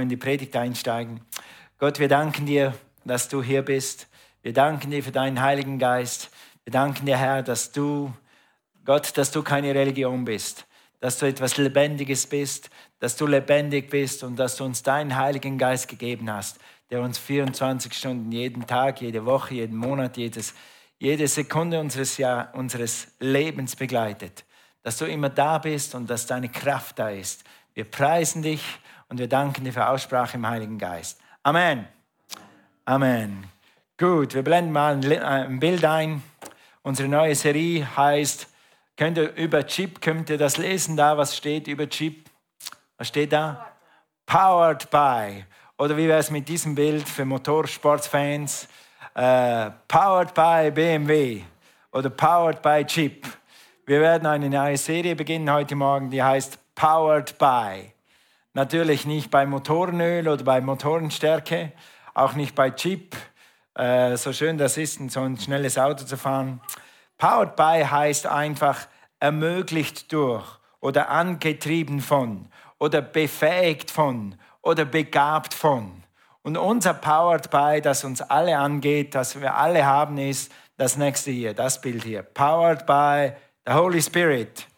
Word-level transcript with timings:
in 0.00 0.08
die 0.08 0.16
Predigt 0.16 0.56
einsteigen. 0.56 1.20
Gott, 1.78 1.98
wir 1.98 2.08
danken 2.08 2.46
dir, 2.46 2.74
dass 3.04 3.28
du 3.28 3.42
hier 3.42 3.62
bist. 3.62 4.08
Wir 4.42 4.52
danken 4.52 4.90
dir 4.90 5.02
für 5.02 5.12
deinen 5.12 5.40
Heiligen 5.40 5.78
Geist. 5.78 6.30
Wir 6.64 6.72
danken 6.72 7.06
dir, 7.06 7.16
Herr, 7.16 7.42
dass 7.42 7.72
du, 7.72 8.12
Gott, 8.84 9.16
dass 9.18 9.30
du 9.30 9.42
keine 9.42 9.74
Religion 9.74 10.24
bist, 10.24 10.66
dass 11.00 11.18
du 11.18 11.26
etwas 11.26 11.56
Lebendiges 11.58 12.26
bist, 12.26 12.70
dass 12.98 13.16
du 13.16 13.26
lebendig 13.26 13.90
bist 13.90 14.24
und 14.24 14.36
dass 14.36 14.56
du 14.56 14.64
uns 14.64 14.82
deinen 14.82 15.16
Heiligen 15.16 15.58
Geist 15.58 15.88
gegeben 15.88 16.32
hast, 16.32 16.58
der 16.90 17.02
uns 17.02 17.18
24 17.18 17.92
Stunden 17.92 18.32
jeden 18.32 18.66
Tag, 18.66 19.00
jede 19.00 19.26
Woche, 19.26 19.54
jeden 19.54 19.76
Monat, 19.76 20.16
jedes, 20.16 20.54
jede 20.98 21.28
Sekunde 21.28 21.80
unseres, 21.80 22.16
Jahr, 22.16 22.54
unseres 22.54 23.08
Lebens 23.20 23.76
begleitet. 23.76 24.44
Dass 24.82 24.96
du 24.96 25.04
immer 25.04 25.28
da 25.28 25.58
bist 25.58 25.94
und 25.94 26.08
dass 26.08 26.26
deine 26.26 26.48
Kraft 26.48 26.98
da 26.98 27.10
ist. 27.10 27.44
Wir 27.74 27.84
preisen 27.84 28.42
dich 28.42 28.62
und 29.14 29.20
wir 29.20 29.28
danken 29.28 29.62
dir 29.62 29.72
für 29.72 29.86
Aussprache 29.86 30.36
im 30.36 30.44
Heiligen 30.44 30.76
Geist. 30.76 31.20
Amen. 31.44 31.86
Amen. 32.84 33.44
Gut, 33.96 34.34
wir 34.34 34.42
blenden 34.42 34.72
mal 34.72 34.98
ein 35.22 35.60
Bild 35.60 35.84
ein. 35.84 36.20
Unsere 36.82 37.08
neue 37.08 37.36
Serie 37.36 37.86
heißt, 37.96 38.48
könnt 38.96 39.16
ihr 39.16 39.32
über 39.36 39.64
Chip, 39.68 40.00
könnt 40.00 40.30
ihr 40.30 40.36
das 40.36 40.56
lesen 40.56 40.96
da, 40.96 41.16
was 41.16 41.36
steht 41.36 41.68
über 41.68 41.88
Chip? 41.88 42.28
Was 42.98 43.06
steht 43.06 43.32
da? 43.32 43.64
Powered 44.26 44.90
by. 44.90 45.44
Oder 45.78 45.96
wie 45.96 46.08
wäre 46.08 46.18
es 46.18 46.32
mit 46.32 46.48
diesem 46.48 46.74
Bild 46.74 47.08
für 47.08 47.24
Motorsportfans? 47.24 48.66
Uh, 49.16 49.70
powered 49.86 50.34
by 50.34 50.72
BMW 50.72 51.44
oder 51.92 52.10
Powered 52.10 52.60
by 52.60 52.84
Chip. 52.84 53.24
Wir 53.86 54.00
werden 54.00 54.26
eine 54.26 54.50
neue 54.50 54.76
Serie 54.76 55.14
beginnen 55.14 55.48
heute 55.52 55.76
Morgen, 55.76 56.10
die 56.10 56.20
heißt 56.20 56.58
Powered 56.74 57.38
by. 57.38 57.93
Natürlich 58.54 59.04
nicht 59.04 59.32
bei 59.32 59.46
Motorenöl 59.46 60.28
oder 60.28 60.44
bei 60.44 60.60
Motorenstärke, 60.60 61.72
auch 62.14 62.34
nicht 62.34 62.54
bei 62.54 62.70
Chip. 62.70 63.16
Äh, 63.74 64.16
so 64.16 64.32
schön 64.32 64.58
das 64.58 64.76
ist, 64.76 65.10
so 65.10 65.20
ein 65.20 65.36
schnelles 65.36 65.76
Auto 65.76 66.04
zu 66.04 66.16
fahren. 66.16 66.60
Powered 67.18 67.56
by 67.56 67.84
heißt 67.84 68.26
einfach 68.26 68.86
ermöglicht 69.18 70.12
durch 70.12 70.46
oder 70.80 71.08
angetrieben 71.08 72.00
von 72.00 72.48
oder 72.78 73.02
befähigt 73.02 73.90
von 73.90 74.36
oder 74.62 74.84
begabt 74.84 75.52
von. 75.52 76.04
Und 76.42 76.56
unser 76.56 76.94
Powered 76.94 77.50
by, 77.50 77.80
das 77.82 78.04
uns 78.04 78.20
alle 78.22 78.56
angeht, 78.56 79.16
das 79.16 79.40
wir 79.40 79.56
alle 79.56 79.84
haben, 79.84 80.16
ist 80.18 80.52
das 80.76 80.96
nächste 80.96 81.32
hier, 81.32 81.54
das 81.54 81.80
Bild 81.80 82.04
hier. 82.04 82.22
Powered 82.22 82.86
by 82.86 83.32
the 83.66 83.72
Holy 83.72 84.00
Spirit. 84.00 84.68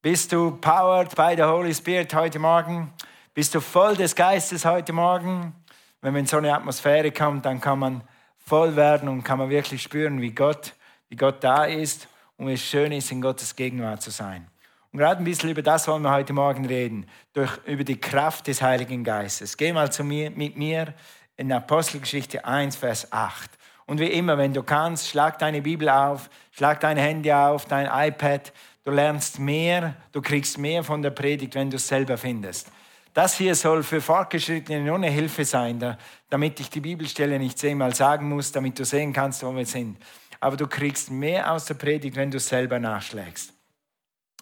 Bist 0.00 0.30
du 0.30 0.52
powered 0.52 1.16
by 1.16 1.34
the 1.36 1.42
Holy 1.42 1.74
Spirit 1.74 2.14
heute 2.14 2.38
Morgen? 2.38 2.92
Bist 3.34 3.52
du 3.52 3.60
voll 3.60 3.96
des 3.96 4.14
Geistes 4.14 4.64
heute 4.64 4.92
Morgen? 4.92 5.52
Wenn 6.00 6.12
man 6.12 6.20
in 6.20 6.26
so 6.26 6.36
eine 6.36 6.54
Atmosphäre 6.54 7.10
kommt, 7.10 7.44
dann 7.44 7.60
kann 7.60 7.80
man 7.80 8.02
voll 8.38 8.76
werden 8.76 9.08
und 9.08 9.24
kann 9.24 9.38
man 9.38 9.50
wirklich 9.50 9.82
spüren, 9.82 10.20
wie 10.20 10.30
Gott, 10.30 10.74
wie 11.08 11.16
Gott 11.16 11.42
da 11.42 11.64
ist 11.64 12.06
und 12.36 12.46
wie 12.46 12.52
es 12.52 12.62
schön 12.62 12.92
ist, 12.92 13.10
in 13.10 13.20
Gottes 13.20 13.56
Gegenwart 13.56 14.00
zu 14.00 14.12
sein. 14.12 14.46
Und 14.92 15.00
gerade 15.00 15.20
ein 15.20 15.24
bisschen 15.24 15.50
über 15.50 15.62
das 15.62 15.88
wollen 15.88 16.02
wir 16.02 16.12
heute 16.12 16.32
Morgen 16.32 16.66
reden, 16.66 17.04
durch, 17.32 17.58
über 17.66 17.82
die 17.82 18.00
Kraft 18.00 18.46
des 18.46 18.62
Heiligen 18.62 19.02
Geistes. 19.02 19.56
Geh 19.56 19.72
mal 19.72 19.90
zu 19.90 20.04
mir, 20.04 20.30
mit 20.30 20.56
mir 20.56 20.94
in 21.36 21.50
Apostelgeschichte 21.50 22.44
1, 22.44 22.76
Vers 22.76 23.12
8. 23.12 23.50
Und 23.86 23.98
wie 23.98 24.12
immer, 24.12 24.38
wenn 24.38 24.52
du 24.52 24.62
kannst, 24.62 25.08
schlag 25.08 25.40
deine 25.40 25.60
Bibel 25.60 25.88
auf, 25.88 26.30
schlag 26.52 26.78
dein 26.78 26.98
Handy 26.98 27.32
auf, 27.32 27.64
dein 27.64 27.86
iPad, 27.86 28.52
Du 28.88 28.94
lernst 28.94 29.38
mehr, 29.38 29.96
du 30.12 30.22
kriegst 30.22 30.56
mehr 30.56 30.82
von 30.82 31.02
der 31.02 31.10
Predigt, 31.10 31.54
wenn 31.54 31.68
du 31.68 31.76
es 31.76 31.86
selber 31.86 32.16
findest. 32.16 32.68
Das 33.12 33.36
hier 33.36 33.54
soll 33.54 33.82
für 33.82 34.00
Fortgeschrittene 34.00 34.90
eine 34.90 35.10
Hilfe 35.10 35.44
sein, 35.44 35.98
damit 36.30 36.58
ich 36.58 36.70
die 36.70 36.80
Bibelstelle 36.80 37.38
nicht 37.38 37.58
zehnmal 37.58 37.94
sagen 37.94 38.30
muss, 38.30 38.50
damit 38.50 38.78
du 38.78 38.86
sehen 38.86 39.12
kannst, 39.12 39.42
wo 39.42 39.54
wir 39.54 39.66
sind. 39.66 39.98
Aber 40.40 40.56
du 40.56 40.66
kriegst 40.66 41.10
mehr 41.10 41.52
aus 41.52 41.66
der 41.66 41.74
Predigt, 41.74 42.16
wenn 42.16 42.30
du 42.30 42.38
es 42.38 42.48
selber 42.48 42.78
nachschlägst. 42.78 43.52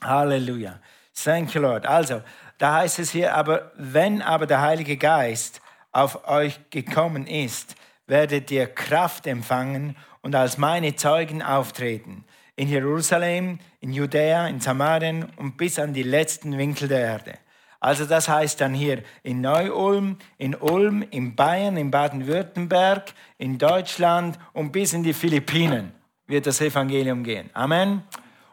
Halleluja. 0.01 0.79
Thank 1.25 1.53
you, 1.57 1.63
Lord. 1.63 1.85
Also, 1.85 2.23
da 2.59 2.75
heißt 2.75 3.01
es 3.01 3.11
hier, 3.11 3.35
aber 3.35 3.73
wenn 3.75 4.23
aber 4.23 4.47
der 4.47 4.61
Heilige 4.61 4.97
Geist 4.97 5.61
auf 5.91 6.29
euch 6.29 6.61
gekommen 6.71 7.27
ist, 7.27 7.75
werdet 8.07 8.53
ihr 8.53 8.69
Kraft 8.69 9.27
empfangen 9.27 9.97
und 10.21 10.37
als 10.37 10.57
meine 10.57 10.95
Zeugen 10.95 11.43
auftreten 11.43 12.25
in 12.57 12.69
Jerusalem, 12.69 13.59
in 13.81 13.93
Judäa, 13.93 14.49
in 14.49 14.61
Samarien 14.61 15.27
und 15.37 15.57
bis 15.57 15.79
an 15.79 15.93
die 15.93 16.03
letzten 16.03 16.57
Winkel 16.57 16.89
der 16.89 17.01
Erde. 17.01 17.35
Also 17.79 18.07
das 18.07 18.29
heißt 18.29 18.61
dann 18.61 18.75
hier 18.75 19.03
in 19.23 19.43
Neu-Ulm, 19.43 20.17
in 20.39 20.55
Ulm, 20.55 21.03
in 21.11 21.37
Bayern, 21.37 21.77
in 21.77 21.91
Baden-Württemberg, 21.91 23.13
in 23.39 23.59
Deutschland 23.59 24.39
und 24.55 24.73
bis 24.73 24.95
in 24.95 25.03
die 25.03 25.13
Philippinen 25.13 25.93
wird 26.27 26.47
das 26.47 26.61
Evangelium 26.61 27.23
gehen. 27.23 27.51
Amen. 27.53 28.03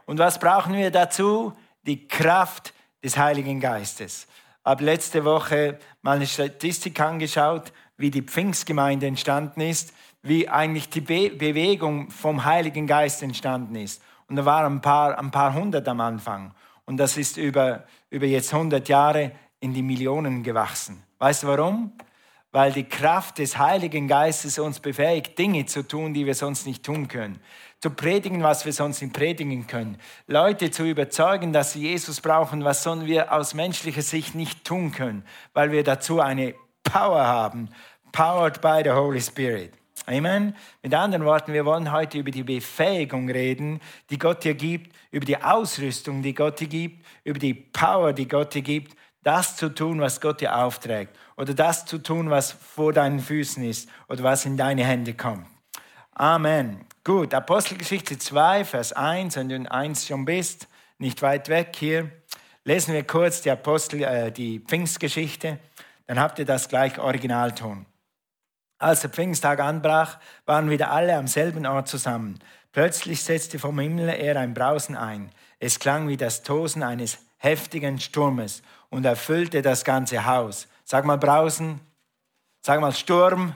Und 0.06 0.20
was 0.20 0.38
brauchen 0.38 0.74
wir 0.74 0.92
dazu? 0.92 1.54
Die 1.84 2.08
Kraft 2.08 2.74
des 3.04 3.18
Heiligen 3.18 3.60
Geistes. 3.60 4.28
Ab 4.64 4.82
letzte 4.82 5.26
Woche 5.26 5.80
mal 6.02 6.18
eine 6.18 6.28
Statistik 6.28 7.00
angeschaut, 7.00 7.72
wie 7.98 8.12
die 8.12 8.22
Pfingstgemeinde 8.22 9.08
entstanden 9.08 9.62
ist 9.62 9.94
wie 10.24 10.50
eigentlich 10.50 10.90
die 10.90 11.02
Be 11.02 11.30
Bewegung 11.30 12.10
vom 12.10 12.46
Heiligen 12.46 12.88
Geist 12.88 13.22
entstanden 13.22 13.76
ist. 13.76 14.02
Und 14.28 14.38
da 14.38 14.46
waren 14.46 14.78
ein 14.78 14.82
paar, 14.82 15.20
ein 15.20 15.32
paar 15.32 15.54
hundert 15.54 15.88
am 15.88 16.00
Anfang. 16.00 16.54
Und 16.86 16.98
das 16.98 17.18
ist 17.18 17.38
über, 17.38 17.84
über 18.10 18.26
jetzt 18.26 18.54
100 18.54 18.88
Jahre 18.90 19.32
in 19.60 19.74
die 19.74 19.84
Millionen 19.84 20.44
gewachsen. 20.44 21.04
Weißt 21.20 21.44
du 21.44 21.48
warum? 21.48 21.92
Weil 22.52 22.72
die 22.72 22.84
Kraft 22.84 23.38
des 23.40 23.58
Heiligen 23.58 24.08
Geistes 24.08 24.60
uns 24.60 24.80
befähigt, 24.80 25.38
Dinge 25.38 25.66
zu 25.66 25.88
tun, 25.88 26.14
die 26.14 26.26
wir 26.26 26.36
sonst 26.36 26.66
nicht 26.66 26.84
tun 26.84 27.08
können. 27.08 27.40
Zu 27.82 27.90
predigen, 27.90 28.44
was 28.44 28.66
wir 28.66 28.74
sonst 28.74 29.02
nicht 29.02 29.14
predigen 29.14 29.68
können. 29.68 29.98
Leute 30.28 30.72
zu 30.72 30.86
überzeugen, 30.86 31.52
dass 31.52 31.74
sie 31.74 31.82
Jesus 31.82 32.22
brauchen, 32.22 32.64
was 32.64 32.84
sollen 32.84 33.06
wir 33.06 33.34
aus 33.34 33.54
menschlicher 33.54 34.02
Sicht 34.02 34.36
nicht 34.36 34.64
tun 34.64 34.92
können, 34.92 35.26
weil 35.54 35.72
wir 35.72 35.84
dazu 35.84 36.22
eine 36.22 36.54
Power 36.84 37.26
haben. 37.26 37.70
Powered 38.12 38.62
by 38.62 38.82
the 38.84 38.92
Holy 38.92 39.22
Spirit. 39.22 39.83
Amen. 40.06 40.56
Mit 40.82 40.94
anderen 40.94 41.24
Worten, 41.24 41.54
wir 41.54 41.66
wollen 41.66 41.92
heute 41.92 42.18
über 42.18 42.32
die 42.32 42.44
Befähigung 42.44 43.30
reden, 43.30 43.80
die 44.10 44.18
Gott 44.18 44.44
dir 44.44 44.54
gibt, 44.54 44.94
über 45.12 45.26
die 45.26 45.42
Ausrüstung, 45.42 46.22
die 46.22 46.34
Gott 46.34 46.60
dir 46.60 46.68
gibt, 46.68 47.06
über 47.24 47.40
die 47.40 47.54
Power, 47.54 48.12
die 48.12 48.28
Gott 48.28 48.54
dir 48.54 48.64
gibt, 48.64 48.98
das 49.24 49.56
zu 49.56 49.70
tun, 49.70 50.02
was 50.02 50.20
Gott 50.20 50.42
dir 50.42 50.58
aufträgt 50.58 51.18
oder 51.38 51.54
das 51.54 51.86
zu 51.86 51.98
tun, 52.00 52.30
was 52.30 52.52
vor 52.52 52.92
deinen 52.92 53.20
Füßen 53.20 53.64
ist 53.64 53.90
oder 54.10 54.24
was 54.24 54.46
in 54.46 54.58
deine 54.58 54.84
Hände 54.84 55.14
kommt. 55.14 55.48
Amen. 56.14 56.86
Gut, 57.04 57.34
Apostelgeschichte 57.34 58.18
2, 58.18 58.66
Vers 58.66 58.94
1, 58.94 59.36
wenn 59.38 59.50
du 59.50 59.56
in 59.56 59.68
1 59.68 60.08
schon 60.08 60.26
bist, 60.26 60.68
nicht 60.98 61.22
weit 61.22 61.50
weg 61.50 61.76
hier, 61.78 62.12
lesen 62.66 62.94
wir 62.94 63.04
kurz 63.04 63.42
die 63.42 63.52
Apostel, 63.52 64.04
äh, 64.04 64.32
die 64.32 64.60
Pfingstgeschichte, 64.60 65.60
dann 66.08 66.20
habt 66.20 66.40
ihr 66.40 66.46
das 66.46 66.70
gleich 66.70 67.00
Originalton. 67.00 67.86
Als 68.84 69.00
der 69.00 69.12
Pfingsttag 69.12 69.62
anbrach, 69.62 70.18
waren 70.46 70.70
wieder 70.70 70.92
alle 70.92 71.16
am 71.16 71.28
selben 71.28 71.66
Ort 71.66 71.88
zusammen. 71.88 72.38
Plötzlich 72.74 73.24
setzte 73.24 73.58
vom 73.58 73.80
Himmel 73.80 74.12
her 74.12 74.38
ein 74.38 74.54
Brausen 74.54 74.98
ein. 74.98 75.30
Es 75.58 75.80
klang 75.80 76.10
wie 76.10 76.18
das 76.18 76.44
Tosen 76.44 76.84
eines 76.84 77.18
heftigen 77.38 77.98
Sturmes 77.98 78.62
und 78.90 79.06
erfüllte 79.06 79.62
das 79.62 79.86
ganze 79.86 80.26
Haus. 80.26 80.68
Sag 80.84 81.06
mal 81.06 81.18
Brausen, 81.18 81.80
sag 82.60 82.82
mal 82.82 82.92
Sturm. 82.92 83.56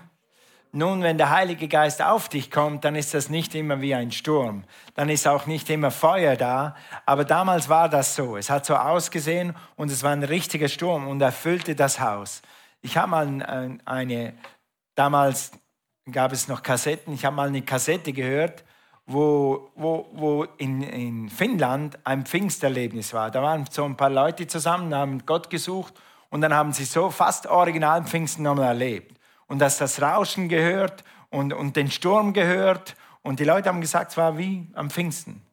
Nun, 0.71 1.03
wenn 1.03 1.17
der 1.17 1.29
Heilige 1.29 1.67
Geist 1.67 2.01
auf 2.01 2.29
dich 2.29 2.49
kommt, 2.49 2.85
dann 2.85 2.95
ist 2.95 3.13
das 3.13 3.29
nicht 3.29 3.53
immer 3.53 3.81
wie 3.81 3.95
ein 3.95 4.13
Sturm. 4.13 4.63
Dann 4.93 5.09
ist 5.09 5.27
auch 5.27 5.45
nicht 5.45 5.69
immer 5.69 5.91
Feuer 5.91 6.37
da. 6.37 6.73
Aber 7.05 7.25
damals 7.25 7.67
war 7.67 7.89
das 7.89 8.15
so. 8.15 8.37
Es 8.37 8.49
hat 8.49 8.65
so 8.65 8.77
ausgesehen 8.77 9.57
und 9.75 9.91
es 9.91 10.03
war 10.03 10.11
ein 10.11 10.23
richtiger 10.23 10.69
Sturm 10.69 11.05
und 11.05 11.19
erfüllte 11.19 11.75
das 11.75 11.99
Haus. 11.99 12.41
Ich 12.81 12.95
habe 12.95 13.09
mal 13.09 13.79
eine 13.83 14.33
Damals 14.97 15.51
gab 16.11 16.31
es 16.31 16.47
noch 16.47 16.63
Kassetten. 16.63 17.13
Ich 17.13 17.23
habe 17.23 17.35
mal 17.35 17.49
eine 17.49 17.61
Kassette 17.61 18.13
gehört, 18.13 18.63
wo, 19.05 19.69
wo, 19.75 20.09
wo 20.11 20.43
in, 20.57 20.81
in 20.81 21.29
Finnland 21.29 21.99
ein 22.03 22.25
Pfingsterlebnis 22.25 23.13
war. 23.13 23.29
Da 23.29 23.43
waren 23.43 23.65
so 23.69 23.85
ein 23.85 23.95
paar 23.95 24.09
Leute 24.09 24.47
zusammen, 24.47 24.95
haben 24.95 25.23
Gott 25.27 25.51
gesucht 25.51 25.93
und 26.31 26.41
dann 26.41 26.51
haben 26.51 26.73
sie 26.73 26.83
so 26.83 27.11
fast 27.11 27.45
original 27.45 28.05
Pfingsten 28.05 28.41
nochmal 28.41 28.69
erlebt. 28.69 29.19
Und 29.45 29.59
dass 29.59 29.77
das 29.77 30.01
Rauschen 30.01 30.49
gehört 30.49 31.03
und, 31.29 31.53
und 31.53 31.75
den 31.75 31.91
Sturm 31.91 32.33
gehört 32.33 32.95
und 33.21 33.39
die 33.39 33.45
Leute 33.45 33.69
haben 33.69 33.81
gesagt, 33.81 34.11
es 34.11 34.17
war 34.17 34.39
wie 34.39 34.67
am 34.73 34.89
Pfingsten. 34.89 35.43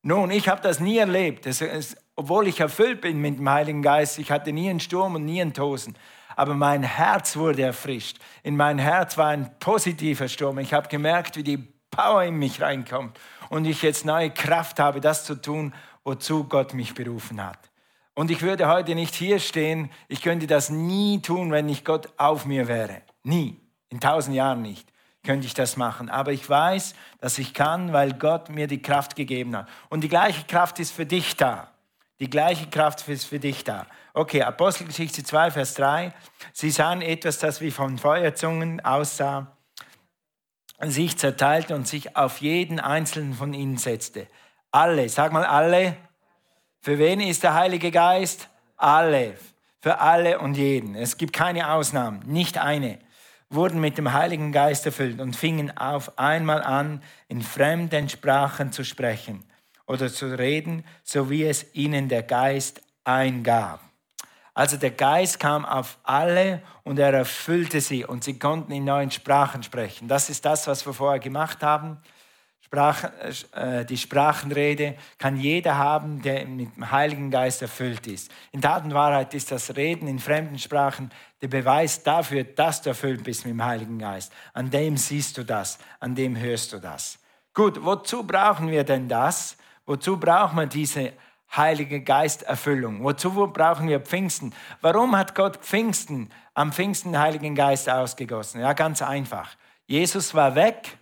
Nun, 0.00 0.30
ich 0.30 0.48
habe 0.48 0.62
das 0.62 0.80
nie 0.80 0.96
erlebt. 0.96 1.44
Es, 1.44 1.60
es, 1.60 1.94
obwohl 2.16 2.48
ich 2.48 2.58
erfüllt 2.58 3.02
bin 3.02 3.20
mit 3.20 3.38
dem 3.38 3.50
Heiligen 3.50 3.82
Geist, 3.82 4.18
ich 4.18 4.30
hatte 4.30 4.50
nie 4.50 4.70
einen 4.70 4.80
Sturm 4.80 5.14
und 5.14 5.26
nie 5.26 5.42
einen 5.42 5.52
Tosen 5.52 5.94
aber 6.36 6.54
mein 6.54 6.82
Herz 6.82 7.36
wurde 7.36 7.62
erfrischt. 7.62 8.18
In 8.42 8.56
mein 8.56 8.78
Herz 8.78 9.16
war 9.16 9.28
ein 9.28 9.58
positiver 9.58 10.28
Sturm. 10.28 10.58
Ich 10.58 10.72
habe 10.72 10.88
gemerkt, 10.88 11.36
wie 11.36 11.42
die 11.42 11.58
Power 11.90 12.24
in 12.24 12.36
mich 12.36 12.60
reinkommt 12.60 13.18
und 13.50 13.64
ich 13.64 13.82
jetzt 13.82 14.04
neue 14.04 14.30
Kraft 14.30 14.80
habe, 14.80 15.00
das 15.00 15.24
zu 15.24 15.40
tun, 15.40 15.74
wozu 16.02 16.44
Gott 16.44 16.74
mich 16.74 16.94
berufen 16.94 17.44
hat. 17.44 17.70
Und 18.14 18.30
ich 18.30 18.42
würde 18.42 18.68
heute 18.68 18.94
nicht 18.94 19.14
hier 19.14 19.38
stehen, 19.40 19.90
ich 20.08 20.22
könnte 20.22 20.46
das 20.46 20.70
nie 20.70 21.20
tun, 21.20 21.50
wenn 21.50 21.66
nicht 21.66 21.84
Gott 21.84 22.08
auf 22.16 22.46
mir 22.46 22.68
wäre. 22.68 23.02
Nie. 23.22 23.60
In 23.90 24.00
tausend 24.00 24.34
Jahren 24.34 24.62
nicht 24.62 24.88
könnte 25.24 25.46
ich 25.46 25.54
das 25.54 25.76
machen. 25.76 26.08
Aber 26.08 26.32
ich 26.32 26.48
weiß, 26.48 26.94
dass 27.20 27.38
ich 27.38 27.54
kann, 27.54 27.92
weil 27.92 28.12
Gott 28.12 28.50
mir 28.50 28.66
die 28.66 28.82
Kraft 28.82 29.16
gegeben 29.16 29.56
hat. 29.56 29.68
Und 29.88 30.02
die 30.04 30.08
gleiche 30.08 30.44
Kraft 30.44 30.78
ist 30.78 30.92
für 30.92 31.06
dich 31.06 31.36
da. 31.36 31.70
Die 32.20 32.30
gleiche 32.30 32.68
Kraft 32.68 33.08
ist 33.08 33.24
für 33.24 33.40
dich 33.40 33.64
da. 33.64 33.86
Okay, 34.16 34.42
Apostelgeschichte 34.42 35.24
2, 35.24 35.50
Vers 35.50 35.74
3. 35.74 36.12
Sie 36.52 36.70
sahen 36.70 37.02
etwas, 37.02 37.38
das 37.38 37.60
wie 37.60 37.72
von 37.72 37.98
Feuerzungen 37.98 38.80
aussah, 38.84 39.56
sich 40.80 41.18
zerteilte 41.18 41.74
und 41.74 41.88
sich 41.88 42.16
auf 42.16 42.40
jeden 42.40 42.78
einzelnen 42.78 43.34
von 43.34 43.52
ihnen 43.52 43.76
setzte. 43.76 44.28
Alle, 44.70 45.08
sag 45.08 45.32
mal 45.32 45.44
alle. 45.44 45.96
Für 46.80 46.98
wen 46.98 47.20
ist 47.20 47.42
der 47.42 47.54
Heilige 47.54 47.90
Geist? 47.90 48.48
Alle. 48.76 49.36
Für 49.80 49.98
alle 49.98 50.38
und 50.38 50.56
jeden. 50.56 50.94
Es 50.94 51.16
gibt 51.16 51.32
keine 51.32 51.72
Ausnahmen, 51.72 52.22
nicht 52.24 52.56
eine 52.58 53.00
wurden 53.54 53.80
mit 53.80 53.98
dem 53.98 54.12
Heiligen 54.12 54.52
Geist 54.52 54.86
erfüllt 54.86 55.20
und 55.20 55.36
fingen 55.36 55.76
auf 55.76 56.18
einmal 56.18 56.62
an, 56.62 57.02
in 57.28 57.42
fremden 57.42 58.08
Sprachen 58.08 58.72
zu 58.72 58.84
sprechen 58.84 59.44
oder 59.86 60.12
zu 60.12 60.38
reden, 60.38 60.84
so 61.02 61.30
wie 61.30 61.44
es 61.44 61.74
ihnen 61.74 62.08
der 62.08 62.22
Geist 62.22 62.82
eingab. 63.04 63.80
Also 64.54 64.76
der 64.76 64.92
Geist 64.92 65.40
kam 65.40 65.64
auf 65.64 65.98
alle 66.04 66.62
und 66.84 66.98
er 66.98 67.12
erfüllte 67.12 67.80
sie 67.80 68.04
und 68.04 68.22
sie 68.22 68.38
konnten 68.38 68.70
in 68.70 68.84
neuen 68.84 69.10
Sprachen 69.10 69.64
sprechen. 69.64 70.06
Das 70.06 70.30
ist 70.30 70.44
das, 70.44 70.68
was 70.68 70.86
wir 70.86 70.92
vorher 70.92 71.18
gemacht 71.18 71.62
haben. 71.62 71.98
Sprach, 72.60 73.04
äh, 73.52 73.84
die 73.84 73.96
Sprachenrede 73.96 74.96
kann 75.18 75.36
jeder 75.36 75.76
haben, 75.76 76.22
der 76.22 76.46
mit 76.46 76.74
dem 76.74 76.90
Heiligen 76.90 77.30
Geist 77.30 77.62
erfüllt 77.62 78.06
ist. 78.06 78.30
In 78.52 78.62
Tat 78.62 78.84
und 78.84 78.94
Wahrheit 78.94 79.34
ist 79.34 79.50
das 79.50 79.76
Reden 79.76 80.06
in 80.06 80.18
fremden 80.18 80.58
Sprachen 80.58 81.10
der 81.42 81.48
Beweis 81.48 82.02
dafür, 82.02 82.44
dass 82.44 82.80
du 82.80 82.90
erfüllt 82.90 83.22
bist 83.22 83.44
mit 83.44 83.52
dem 83.52 83.64
Heiligen 83.64 83.98
Geist. 83.98 84.32
An 84.54 84.70
dem 84.70 84.96
siehst 84.96 85.36
du 85.36 85.44
das, 85.44 85.78
an 86.00 86.14
dem 86.14 86.36
hörst 86.36 86.72
du 86.72 86.78
das. 86.78 87.18
Gut, 87.52 87.84
wozu 87.84 88.24
brauchen 88.24 88.68
wir 88.68 88.82
denn 88.82 89.08
das? 89.08 89.56
Wozu 89.86 90.16
brauchen 90.18 90.58
wir 90.58 90.66
diese 90.66 91.12
Heilige 91.56 92.00
Geisterfüllung? 92.00 93.02
Wozu 93.04 93.30
brauchen 93.30 93.88
wir 93.88 94.00
Pfingsten? 94.00 94.54
Warum 94.80 95.16
hat 95.16 95.34
Gott 95.34 95.58
Pfingsten 95.58 96.30
am 96.54 96.72
Pfingsten 96.72 97.18
Heiligen 97.18 97.54
Geist 97.54 97.88
ausgegossen? 97.88 98.60
Ja, 98.60 98.72
ganz 98.72 99.02
einfach. 99.02 99.56
Jesus 99.86 100.34
war 100.34 100.54
weg 100.54 100.98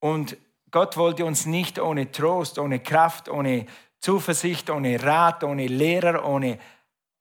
und 0.00 0.36
Gott 0.70 0.96
wollte 0.96 1.24
uns 1.24 1.46
nicht 1.46 1.78
ohne 1.78 2.10
Trost, 2.12 2.58
ohne 2.58 2.80
Kraft, 2.80 3.28
ohne 3.28 3.66
Zuversicht, 4.00 4.70
ohne 4.70 5.02
Rat, 5.02 5.42
ohne 5.42 5.66
Lehrer, 5.66 6.24
ohne 6.24 6.58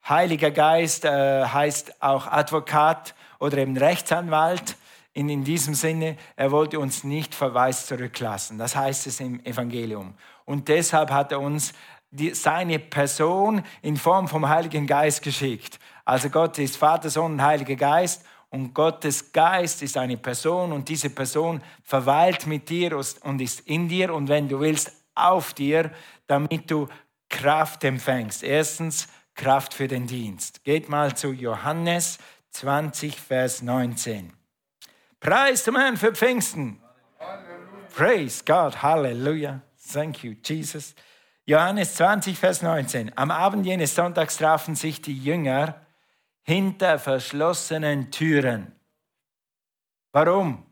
Heiliger 0.07 0.51
Geist 0.51 1.03
äh, 1.03 1.45
heißt 1.45 2.01
auch 2.01 2.27
Advokat 2.27 3.13
oder 3.39 3.57
eben 3.57 3.75
Rechtsanwalt. 3.75 4.77
In, 5.13 5.29
in 5.29 5.43
diesem 5.43 5.73
Sinne, 5.73 6.15
er 6.35 6.51
wollte 6.51 6.79
uns 6.79 7.03
nicht 7.03 7.33
verweist 7.33 7.87
zurücklassen. 7.87 8.57
Das 8.57 8.75
heißt 8.75 9.07
es 9.07 9.19
im 9.19 9.43
Evangelium. 9.43 10.13
Und 10.45 10.67
deshalb 10.67 11.11
hat 11.11 11.31
er 11.31 11.41
uns 11.41 11.73
die, 12.11 12.33
seine 12.33 12.79
Person 12.79 13.63
in 13.81 13.97
Form 13.97 14.27
vom 14.27 14.47
Heiligen 14.47 14.87
Geist 14.87 15.21
geschickt. 15.21 15.79
Also 16.05 16.29
Gott 16.29 16.57
ist 16.57 16.77
Vater, 16.77 17.09
Sohn 17.09 17.33
und 17.33 17.41
Heiliger 17.41 17.75
Geist 17.75 18.25
und 18.49 18.73
Gottes 18.73 19.31
Geist 19.33 19.81
ist 19.81 19.97
eine 19.97 20.17
Person 20.17 20.71
und 20.71 20.87
diese 20.87 21.09
Person 21.09 21.61
verweilt 21.83 22.47
mit 22.47 22.69
dir 22.69 22.97
und 23.21 23.41
ist 23.41 23.61
in 23.61 23.89
dir 23.89 24.13
und 24.13 24.29
wenn 24.29 24.47
du 24.47 24.59
willst, 24.59 24.91
auf 25.15 25.53
dir, 25.53 25.91
damit 26.27 26.69
du 26.69 26.87
Kraft 27.29 27.83
empfängst. 27.83 28.43
Erstens 28.43 29.07
Kraft 29.35 29.73
für 29.73 29.87
den 29.87 30.07
Dienst. 30.07 30.63
Geht 30.63 30.89
mal 30.89 31.15
zu 31.15 31.31
Johannes 31.31 32.19
20, 32.51 33.19
Vers 33.19 33.61
19. 33.61 34.31
Preis 35.19 35.63
dem 35.63 35.75
Herrn 35.75 35.97
für 35.97 36.13
Pfingsten. 36.13 36.81
Praise 37.95 38.43
God, 38.45 38.81
Halleluja. 38.81 39.61
Thank 39.91 40.23
you, 40.23 40.35
Jesus. 40.43 40.93
Johannes 41.49 41.95
20, 41.95 42.37
Vers 42.37 42.61
19. 42.61 43.13
Am 43.15 43.31
Abend 43.31 43.65
jenes 43.65 43.95
Sonntags 43.95 44.35
trafen 44.35 44.75
sich 44.75 45.01
die 45.01 45.17
Jünger 45.17 45.75
hinter 46.43 46.99
verschlossenen 46.99 48.11
Türen. 48.11 48.73
Warum? 50.11 50.65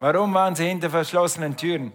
Warum 0.00 0.34
waren 0.34 0.56
sie 0.56 0.66
hinter 0.66 0.90
verschlossenen 0.90 1.56
Türen? 1.56 1.92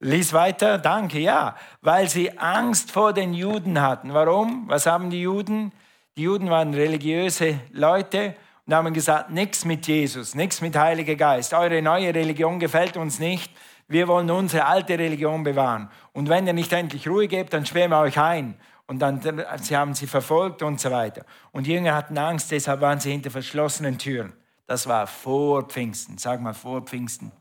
Lies 0.00 0.32
weiter, 0.32 0.78
danke, 0.78 1.20
ja, 1.20 1.54
weil 1.80 2.08
sie 2.08 2.36
Angst 2.36 2.90
vor 2.90 3.12
den 3.12 3.34
Juden 3.34 3.80
hatten. 3.80 4.12
Warum? 4.12 4.68
Was 4.68 4.86
haben 4.86 5.10
die 5.10 5.22
Juden? 5.22 5.70
Die 6.16 6.22
Juden 6.22 6.50
waren 6.50 6.74
religiöse 6.74 7.60
Leute 7.70 8.34
und 8.66 8.74
haben 8.74 8.92
gesagt, 8.92 9.30
nichts 9.30 9.64
mit 9.64 9.86
Jesus, 9.86 10.34
nichts 10.34 10.60
mit 10.60 10.76
Heiliger 10.76 11.14
Geist. 11.14 11.54
Eure 11.54 11.80
neue 11.82 12.12
Religion 12.12 12.58
gefällt 12.58 12.96
uns 12.96 13.20
nicht. 13.20 13.52
Wir 13.88 14.06
wollen 14.06 14.30
unsere 14.30 14.66
alte 14.66 14.98
Religion 14.98 15.42
bewahren. 15.42 15.90
Und 16.12 16.28
wenn 16.28 16.46
ihr 16.46 16.52
nicht 16.52 16.72
endlich 16.72 17.08
Ruhe 17.08 17.26
gebt, 17.26 17.54
dann 17.54 17.64
sperren 17.66 17.90
wir 17.90 18.00
euch 18.00 18.18
ein 18.18 18.54
und 18.86 19.00
dann 19.00 19.20
sie 19.62 19.76
haben 19.76 19.94
sie 19.94 20.06
verfolgt 20.06 20.62
und 20.62 20.80
so 20.80 20.90
weiter. 20.90 21.24
Und 21.52 21.66
die 21.66 21.72
Jünger 21.72 21.94
hatten 21.94 22.16
Angst, 22.16 22.50
deshalb 22.50 22.80
waren 22.80 23.00
sie 23.00 23.10
hinter 23.10 23.30
verschlossenen 23.30 23.98
Türen. 23.98 24.32
Das 24.66 24.86
war 24.86 25.06
vor 25.06 25.62
Pfingsten. 25.62 26.18
Sag 26.18 26.40
mal 26.40 26.54
vor 26.54 26.82
Pfingsten. 26.82 27.32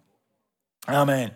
Amen. 0.86 1.32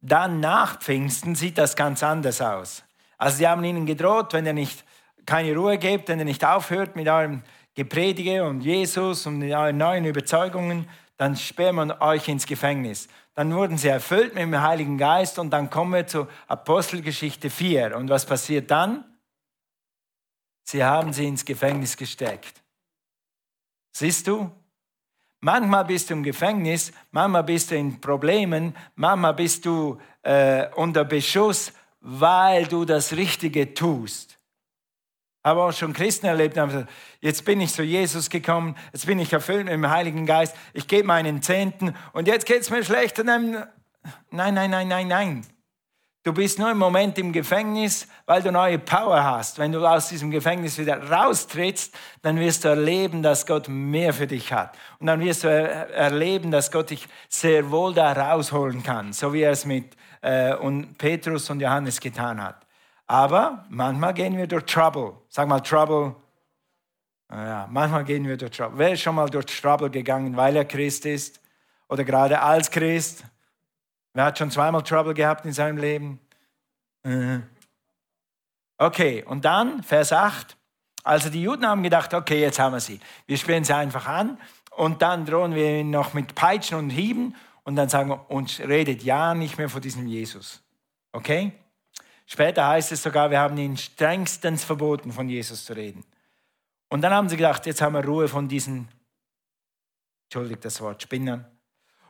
Dann 0.00 0.40
nach 0.40 0.80
Pfingsten 0.80 1.34
sieht 1.34 1.58
das 1.58 1.76
ganz 1.76 2.02
anders 2.02 2.40
aus. 2.40 2.82
Also 3.18 3.36
sie 3.36 3.46
haben 3.46 3.62
ihnen 3.64 3.84
gedroht, 3.84 4.32
wenn 4.32 4.46
ihr 4.46 4.54
nicht 4.54 4.82
keine 5.26 5.54
Ruhe 5.54 5.76
gebt, 5.76 6.08
wenn 6.08 6.18
ihr 6.18 6.24
nicht 6.24 6.44
aufhört 6.44 6.96
mit 6.96 7.06
eurem 7.06 7.42
Gepredige 7.74 8.44
und 8.44 8.62
Jesus 8.62 9.26
und 9.26 9.42
euren 9.42 9.76
neuen 9.76 10.06
Überzeugungen, 10.06 10.88
dann 11.18 11.36
sperren 11.36 11.88
wir 11.88 12.00
euch 12.00 12.28
ins 12.28 12.46
Gefängnis. 12.46 13.08
Dann 13.40 13.54
wurden 13.54 13.78
sie 13.78 13.88
erfüllt 13.88 14.34
mit 14.34 14.42
dem 14.42 14.60
Heiligen 14.60 14.98
Geist 14.98 15.38
und 15.38 15.48
dann 15.48 15.70
kommen 15.70 15.94
wir 15.94 16.06
zu 16.06 16.28
Apostelgeschichte 16.46 17.48
4. 17.48 17.96
Und 17.96 18.10
was 18.10 18.26
passiert 18.26 18.70
dann? 18.70 19.02
Sie 20.62 20.84
haben 20.84 21.14
sie 21.14 21.26
ins 21.26 21.46
Gefängnis 21.46 21.96
gesteckt. 21.96 22.62
Siehst 23.92 24.26
du? 24.26 24.50
Manchmal 25.40 25.86
bist 25.86 26.10
du 26.10 26.14
im 26.16 26.22
Gefängnis, 26.22 26.92
manchmal 27.12 27.44
bist 27.44 27.70
du 27.70 27.76
in 27.76 27.98
Problemen, 27.98 28.76
manchmal 28.94 29.32
bist 29.32 29.64
du 29.64 29.98
äh, 30.20 30.68
unter 30.74 31.06
Beschuss, 31.06 31.72
weil 32.00 32.66
du 32.66 32.84
das 32.84 33.12
Richtige 33.14 33.72
tust. 33.72 34.38
Aber 35.42 35.66
auch 35.66 35.72
schon 35.72 35.92
Christen 35.92 36.26
erlebt 36.26 36.58
haben, 36.58 36.86
jetzt 37.20 37.44
bin 37.44 37.60
ich 37.60 37.72
zu 37.72 37.82
Jesus 37.82 38.28
gekommen, 38.28 38.76
jetzt 38.92 39.06
bin 39.06 39.18
ich 39.18 39.32
erfüllt 39.32 39.64
mit 39.64 39.72
dem 39.72 39.88
Heiligen 39.88 40.26
Geist, 40.26 40.54
ich 40.74 40.86
gebe 40.86 41.06
meinen 41.06 41.40
Zehnten 41.42 41.94
und 42.12 42.28
jetzt 42.28 42.44
geht 42.44 42.60
es 42.60 42.70
mir 42.70 42.84
schlecht. 42.84 43.22
Nein, 43.24 43.66
nein, 44.30 44.54
nein, 44.54 44.88
nein, 44.88 45.08
nein. 45.08 45.46
Du 46.22 46.34
bist 46.34 46.58
nur 46.58 46.70
im 46.70 46.76
Moment 46.76 47.16
im 47.16 47.32
Gefängnis, 47.32 48.06
weil 48.26 48.42
du 48.42 48.52
neue 48.52 48.78
Power 48.78 49.24
hast. 49.24 49.58
Wenn 49.58 49.72
du 49.72 49.86
aus 49.86 50.10
diesem 50.10 50.30
Gefängnis 50.30 50.76
wieder 50.76 51.10
raustrittst, 51.10 51.96
dann 52.20 52.38
wirst 52.38 52.64
du 52.64 52.68
erleben, 52.68 53.22
dass 53.22 53.46
Gott 53.46 53.68
mehr 53.68 54.12
für 54.12 54.26
dich 54.26 54.52
hat. 54.52 54.76
Und 54.98 55.06
dann 55.06 55.20
wirst 55.20 55.44
du 55.44 55.48
erleben, 55.48 56.50
dass 56.50 56.70
Gott 56.70 56.90
dich 56.90 57.08
sehr 57.30 57.70
wohl 57.70 57.94
da 57.94 58.12
rausholen 58.12 58.82
kann, 58.82 59.14
so 59.14 59.32
wie 59.32 59.40
er 59.40 59.52
es 59.52 59.64
mit 59.64 59.96
äh, 60.20 60.54
und 60.54 60.98
Petrus 60.98 61.48
und 61.48 61.60
Johannes 61.60 61.98
getan 61.98 62.42
hat. 62.42 62.66
Aber 63.10 63.64
manchmal 63.68 64.14
gehen 64.14 64.36
wir 64.36 64.46
durch 64.46 64.66
Trouble. 64.66 65.14
Sag 65.28 65.48
mal 65.48 65.58
Trouble. 65.58 66.14
Ja, 67.28 67.66
manchmal 67.68 68.04
gehen 68.04 68.24
wir 68.24 68.36
durch 68.36 68.52
Trouble. 68.56 68.78
Wer 68.78 68.92
ist 68.92 69.00
schon 69.00 69.16
mal 69.16 69.28
durch 69.28 69.46
Trouble 69.46 69.90
gegangen, 69.90 70.36
weil 70.36 70.54
er 70.54 70.64
Christ 70.64 71.06
ist? 71.06 71.40
Oder 71.88 72.04
gerade 72.04 72.40
als 72.40 72.70
Christ? 72.70 73.24
Wer 74.14 74.26
hat 74.26 74.38
schon 74.38 74.52
zweimal 74.52 74.84
Trouble 74.84 75.12
gehabt 75.12 75.44
in 75.44 75.52
seinem 75.52 75.78
Leben? 75.78 76.20
Äh. 77.02 77.40
Okay, 78.78 79.24
und 79.24 79.44
dann 79.44 79.82
Vers 79.82 80.12
8. 80.12 80.56
Also 81.02 81.30
die 81.30 81.42
Juden 81.42 81.66
haben 81.66 81.82
gedacht, 81.82 82.14
okay, 82.14 82.40
jetzt 82.40 82.60
haben 82.60 82.74
wir 82.74 82.80
sie. 82.80 83.00
Wir 83.26 83.38
spielen 83.38 83.64
sie 83.64 83.74
einfach 83.74 84.06
an 84.06 84.38
und 84.76 85.02
dann 85.02 85.26
drohen 85.26 85.56
wir 85.56 85.80
ihn 85.80 85.90
noch 85.90 86.14
mit 86.14 86.36
Peitschen 86.36 86.78
und 86.78 86.90
Hieben 86.90 87.34
und 87.64 87.74
dann 87.74 87.88
sagen 87.88 88.10
wir, 88.10 88.30
uns 88.30 88.60
redet 88.60 89.02
ja 89.02 89.34
nicht 89.34 89.58
mehr 89.58 89.68
von 89.68 89.82
diesem 89.82 90.06
Jesus. 90.06 90.62
Okay? 91.10 91.54
Später 92.32 92.68
heißt 92.68 92.92
es 92.92 93.02
sogar, 93.02 93.32
wir 93.32 93.40
haben 93.40 93.58
ihn 93.58 93.76
strengstens 93.76 94.62
verboten, 94.62 95.10
von 95.10 95.28
Jesus 95.28 95.64
zu 95.64 95.72
reden. 95.72 96.04
Und 96.88 97.00
dann 97.02 97.12
haben 97.12 97.28
sie 97.28 97.36
gedacht, 97.36 97.66
jetzt 97.66 97.82
haben 97.82 97.94
wir 97.94 98.04
Ruhe 98.04 98.28
von 98.28 98.46
diesen, 98.46 98.86
entschuldigt 100.26 100.64
das 100.64 100.80
Wort, 100.80 101.02
Spinnern. 101.02 101.44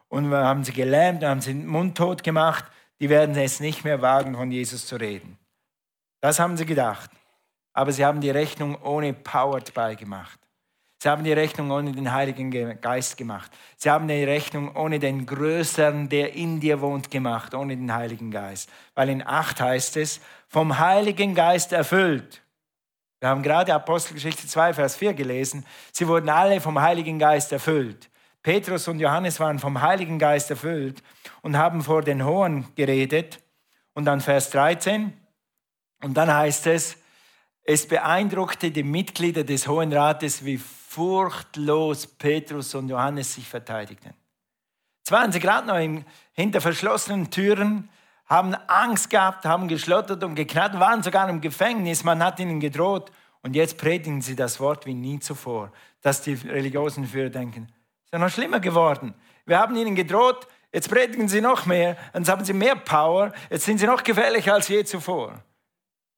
Und 0.09 0.31
wir 0.31 0.45
haben 0.45 0.63
sie 0.63 0.73
gelähmt, 0.73 1.25
haben 1.25 1.41
sie 1.41 1.55
mundtot 1.55 2.23
gemacht. 2.23 2.67
Die 3.01 3.09
werden 3.09 3.35
es 3.35 3.61
nicht 3.61 3.83
mehr 3.83 4.03
wagen, 4.03 4.35
von 4.35 4.51
Jesus 4.51 4.87
zu 4.87 4.97
reden. 4.97 5.39
Das 6.21 6.39
haben 6.39 6.59
sie 6.59 6.67
gedacht. 6.67 7.11
Aber 7.73 7.91
sie 7.91 8.05
haben 8.05 8.21
die 8.21 8.31
Rechnung 8.31 8.77
ohne 8.83 9.15
Power 9.15 9.61
beigemacht. 9.73 10.39
Sie 11.03 11.09
haben 11.09 11.25
die 11.25 11.33
Rechnung 11.33 11.71
ohne 11.71 11.93
den 11.93 12.13
Heiligen 12.13 12.51
Geist 12.79 13.17
gemacht. 13.17 13.51
Sie 13.79 13.89
haben 13.89 14.07
die 14.07 14.23
Rechnung 14.23 14.77
ohne 14.77 14.99
den 14.99 15.25
Größeren, 15.25 16.11
der 16.11 16.35
in 16.35 16.61
dir 16.61 16.83
wohnt, 16.83 17.11
gemacht, 17.11 17.55
ohne 17.55 17.75
den 17.75 17.95
Heiligen 17.95 18.31
Geist. 18.31 18.69
Weil 18.95 19.09
in 19.09 19.27
8 19.27 19.63
heißt 19.63 19.97
es, 19.97 20.21
vom 20.49 20.79
Heiligen 20.79 21.35
Geist 21.35 21.73
erfüllt. 21.73 22.43
Wir 23.19 23.31
haben 23.31 23.43
gerade 23.43 23.73
Apostelgeschichte 23.73 24.47
2, 24.47 24.75
Vers 24.75 24.97
4 24.97 25.15
gelesen. 25.15 25.65
Sie 25.91 26.07
wurden 26.07 26.29
alle 26.29 26.61
vom 26.61 26.79
Heiligen 26.79 27.19
Geist 27.19 27.51
erfüllt. 27.51 28.11
Petrus 28.43 28.87
und 28.87 29.01
Johannes 29.01 29.41
waren 29.41 29.59
vom 29.59 29.81
Heiligen 29.81 30.19
Geist 30.19 30.51
erfüllt 30.51 31.03
und 31.41 31.57
haben 31.57 31.81
vor 31.83 32.03
den 32.03 32.27
Hohen 32.27 32.67
geredet. 32.75 33.41
Und 33.95 34.05
dann 34.05 34.21
Vers 34.21 34.51
13. 34.51 35.15
Und 36.03 36.15
dann 36.15 36.31
heißt 36.31 36.67
es, 36.67 36.99
es 37.63 37.89
beeindruckte 37.89 38.71
die 38.71 38.83
Mitglieder 38.83 39.45
des 39.45 39.67
Hohen 39.67 39.95
Rates, 39.95 40.45
wie 40.45 40.61
furchtlos 40.91 42.05
Petrus 42.05 42.75
und 42.75 42.89
Johannes 42.89 43.35
sich 43.35 43.49
verteidigten. 43.49 44.13
Jetzt 44.99 45.13
waren 45.13 45.31
sie 45.31 45.39
gerade 45.39 45.69
noch 45.69 46.05
hinter 46.33 46.61
verschlossenen 46.61 47.31
Türen, 47.31 47.89
haben 48.27 48.55
Angst 48.67 49.09
gehabt, 49.09 49.45
haben 49.45 49.69
geschlottert 49.69 50.25
und 50.25 50.35
geknallt, 50.35 50.81
waren 50.81 51.05
sogar 51.05 51.29
im 51.29 51.41
Gefängnis, 51.41 52.03
man 52.03 52.25
hat 52.25 52.41
ihnen 52.41 52.59
gedroht. 52.59 53.13
Und 53.43 53.55
jetzt 53.55 53.79
predigen 53.79 54.21
sie 54.21 54.35
das 54.35 54.59
Wort 54.59 54.85
wie 54.85 54.95
nie 54.95 55.21
zuvor, 55.21 55.71
dass 56.03 56.23
die 56.23 56.35
religiösen 56.35 57.07
Führer 57.07 57.31
denken, 57.31 57.69
es 57.71 58.07
ist 58.07 58.13
ja 58.13 58.19
noch 58.19 58.31
schlimmer 58.31 58.59
geworden. 58.59 59.15
Wir 59.47 59.61
haben 59.61 59.77
ihnen 59.77 59.95
gedroht, 59.95 60.49
jetzt 60.73 60.91
predigen 60.91 61.29
sie 61.29 61.41
noch 61.41 61.67
mehr, 61.67 61.97
jetzt 62.13 62.29
haben 62.29 62.45
sie 62.45 62.53
mehr 62.53 62.75
Power, 62.75 63.33
jetzt 63.49 63.65
sind 63.65 63.79
sie 63.79 63.87
noch 63.87 64.03
gefährlicher 64.03 64.55
als 64.55 64.67
je 64.67 64.83
zuvor. 64.83 65.41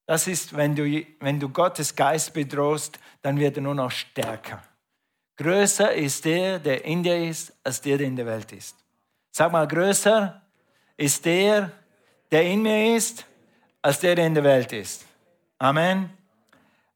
Das 0.06 0.26
ist, 0.26 0.56
wenn 0.56 0.74
du, 0.74 1.04
wenn 1.20 1.38
du 1.38 1.48
Gottes 1.48 1.94
Geist 1.94 2.34
bedrohst, 2.34 2.98
dann 3.22 3.38
wird 3.38 3.56
er 3.56 3.62
nur 3.62 3.74
noch 3.74 3.90
stärker. 3.90 4.62
Größer 5.36 5.92
ist 5.92 6.24
der, 6.24 6.58
der 6.58 6.84
in 6.84 7.02
dir 7.02 7.28
ist, 7.28 7.52
als 7.64 7.80
der, 7.80 7.98
der 7.98 8.06
in 8.06 8.16
der 8.16 8.26
Welt 8.26 8.52
ist. 8.52 8.76
Sag 9.30 9.52
mal, 9.52 9.66
größer 9.66 10.42
ist 10.96 11.24
der, 11.24 11.72
der 12.30 12.44
in 12.44 12.62
mir 12.62 12.96
ist, 12.96 13.24
als 13.80 14.00
der, 14.00 14.14
der 14.14 14.26
in 14.26 14.34
der 14.34 14.44
Welt 14.44 14.72
ist. 14.72 15.04
Amen. 15.58 16.10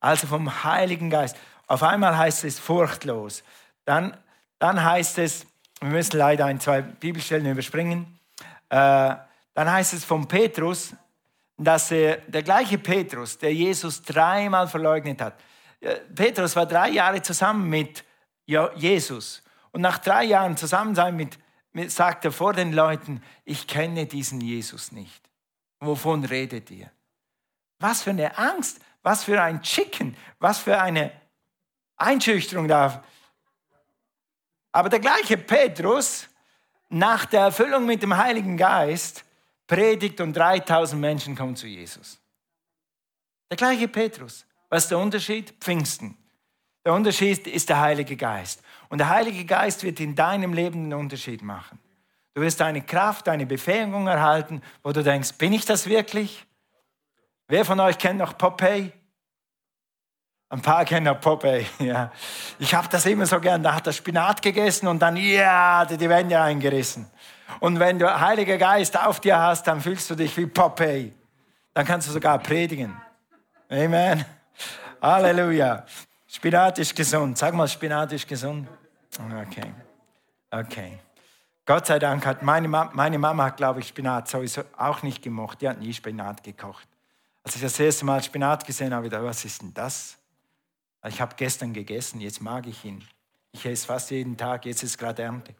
Also 0.00 0.26
vom 0.26 0.64
Heiligen 0.64 1.08
Geist. 1.08 1.36
Auf 1.66 1.82
einmal 1.82 2.16
heißt 2.16 2.44
es 2.44 2.58
furchtlos. 2.58 3.42
Dann, 3.84 4.16
dann 4.58 4.82
heißt 4.82 5.18
es, 5.18 5.46
wir 5.80 5.90
müssen 5.90 6.18
leider 6.18 6.46
ein, 6.46 6.60
zwei 6.60 6.82
Bibelstellen 6.82 7.46
überspringen. 7.46 8.18
Äh, 8.68 9.14
dann 9.54 9.72
heißt 9.72 9.94
es 9.94 10.04
von 10.04 10.28
Petrus, 10.28 10.94
dass 11.56 11.90
er, 11.90 12.18
der 12.26 12.42
gleiche 12.42 12.78
Petrus, 12.78 13.38
der 13.38 13.54
Jesus 13.54 14.02
dreimal 14.02 14.68
verleugnet 14.68 15.20
hat, 15.20 15.34
Petrus 16.14 16.56
war 16.56 16.66
drei 16.66 16.90
Jahre 16.90 17.22
zusammen 17.22 17.68
mit 17.68 18.04
Jesus. 18.46 19.42
Und 19.72 19.80
nach 19.82 19.98
drei 19.98 20.24
Jahren 20.24 20.56
Zusammensein 20.56 21.16
mit, 21.16 21.38
mit, 21.72 21.92
sagt 21.92 22.24
er 22.24 22.32
vor 22.32 22.52
den 22.52 22.72
Leuten, 22.72 23.22
ich 23.44 23.66
kenne 23.66 24.06
diesen 24.06 24.40
Jesus 24.40 24.92
nicht. 24.92 25.30
Wovon 25.80 26.24
redet 26.24 26.70
ihr? 26.70 26.90
Was 27.78 28.02
für 28.02 28.10
eine 28.10 28.38
Angst, 28.38 28.80
was 29.02 29.24
für 29.24 29.40
ein 29.42 29.62
Chicken, 29.62 30.16
was 30.38 30.58
für 30.58 30.80
eine 30.80 31.12
Einschüchterung 31.96 32.68
da. 32.68 33.04
Aber 34.72 34.88
der 34.88 35.00
gleiche 35.00 35.36
Petrus, 35.36 36.28
nach 36.88 37.26
der 37.26 37.40
Erfüllung 37.42 37.86
mit 37.86 38.02
dem 38.02 38.16
Heiligen 38.16 38.56
Geist, 38.56 39.24
predigt 39.66 40.20
und 40.20 40.34
3000 40.34 41.00
Menschen 41.00 41.36
kommen 41.36 41.56
zu 41.56 41.66
Jesus. 41.66 42.18
Der 43.50 43.56
gleiche 43.56 43.88
Petrus. 43.88 44.44
Was 44.68 44.84
ist 44.84 44.90
der 44.90 44.98
Unterschied? 44.98 45.54
Pfingsten. 45.60 46.16
Der 46.84 46.92
Unterschied 46.92 47.46
ist 47.46 47.68
der 47.68 47.80
Heilige 47.80 48.16
Geist. 48.16 48.62
Und 48.88 48.98
der 48.98 49.08
Heilige 49.08 49.44
Geist 49.44 49.82
wird 49.82 50.00
in 50.00 50.14
deinem 50.14 50.52
Leben 50.52 50.84
einen 50.84 50.94
Unterschied 50.94 51.42
machen. 51.42 51.78
Du 52.34 52.42
wirst 52.42 52.60
eine 52.60 52.82
Kraft, 52.82 53.28
eine 53.28 53.46
Befähigung 53.46 54.06
erhalten, 54.06 54.62
wo 54.82 54.92
du 54.92 55.02
denkst, 55.02 55.32
bin 55.34 55.52
ich 55.52 55.64
das 55.64 55.86
wirklich? 55.86 56.46
Wer 57.48 57.64
von 57.64 57.80
euch 57.80 57.98
kennt 57.98 58.18
noch 58.18 58.36
Popeye? 58.36 58.92
Ein 60.48 60.62
paar 60.62 60.84
kennen 60.84 61.06
noch 61.06 61.20
Popeye, 61.20 61.66
ja. 61.78 62.12
Ich 62.58 62.74
habe 62.74 62.88
das 62.88 63.06
immer 63.06 63.26
so 63.26 63.40
gern, 63.40 63.62
da 63.62 63.74
hat 63.74 63.86
er 63.86 63.92
Spinat 63.92 64.42
gegessen 64.42 64.86
und 64.86 65.00
dann, 65.00 65.16
ja, 65.16 65.84
die 65.84 66.08
Wände 66.08 66.40
eingerissen. 66.40 67.10
Und 67.60 67.78
wenn 67.78 67.98
du 67.98 68.20
Heiliger 68.20 68.58
Geist 68.58 68.98
auf 68.98 69.20
dir 69.20 69.38
hast, 69.38 69.66
dann 69.66 69.80
fühlst 69.80 70.10
du 70.10 70.14
dich 70.14 70.36
wie 70.36 70.46
Popeye. 70.46 71.12
Dann 71.74 71.86
kannst 71.86 72.08
du 72.08 72.12
sogar 72.12 72.38
predigen. 72.38 72.96
Amen. 73.68 74.24
Halleluja. 75.00 75.84
Spinat 76.26 76.78
ist 76.78 76.94
gesund. 76.94 77.38
Sag 77.38 77.54
mal, 77.54 77.68
Spinat 77.68 78.12
ist 78.12 78.26
gesund. 78.26 78.68
Okay. 79.18 79.72
Okay. 80.50 80.98
Gott 81.64 81.86
sei 81.86 81.98
Dank 81.98 82.24
hat 82.24 82.42
meine, 82.42 82.68
Mama, 82.68 82.90
meine 82.94 83.18
Mama 83.18 83.44
hat, 83.44 83.56
glaube 83.56 83.80
ich, 83.80 83.88
Spinat 83.88 84.28
sowieso 84.28 84.62
auch 84.76 85.02
nicht 85.02 85.22
gemocht. 85.22 85.60
Die 85.60 85.68
hat 85.68 85.80
nie 85.80 85.92
Spinat 85.92 86.42
gekocht. 86.42 86.86
Als 87.42 87.56
ich 87.56 87.62
das 87.62 87.78
erste 87.78 88.04
Mal 88.04 88.22
Spinat 88.22 88.64
gesehen 88.64 88.94
habe, 88.94 89.08
dachte 89.08 89.24
was 89.24 89.44
ist 89.44 89.62
denn 89.62 89.74
das? 89.74 90.16
Ich 91.06 91.20
habe 91.20 91.34
gestern 91.36 91.72
gegessen, 91.72 92.20
jetzt 92.20 92.40
mag 92.40 92.66
ich 92.66 92.84
ihn. 92.84 93.04
Ich 93.52 93.64
esse 93.64 93.86
fast 93.86 94.10
jeden 94.10 94.36
Tag, 94.36 94.64
jetzt 94.66 94.82
ist 94.82 94.98
gerade 94.98 95.22
Ernte. 95.22 95.54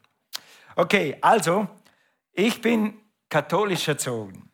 Okay, 0.79 1.17
also, 1.21 1.67
ich 2.33 2.61
bin 2.61 2.93
katholisch 3.29 3.87
erzogen. 3.87 4.51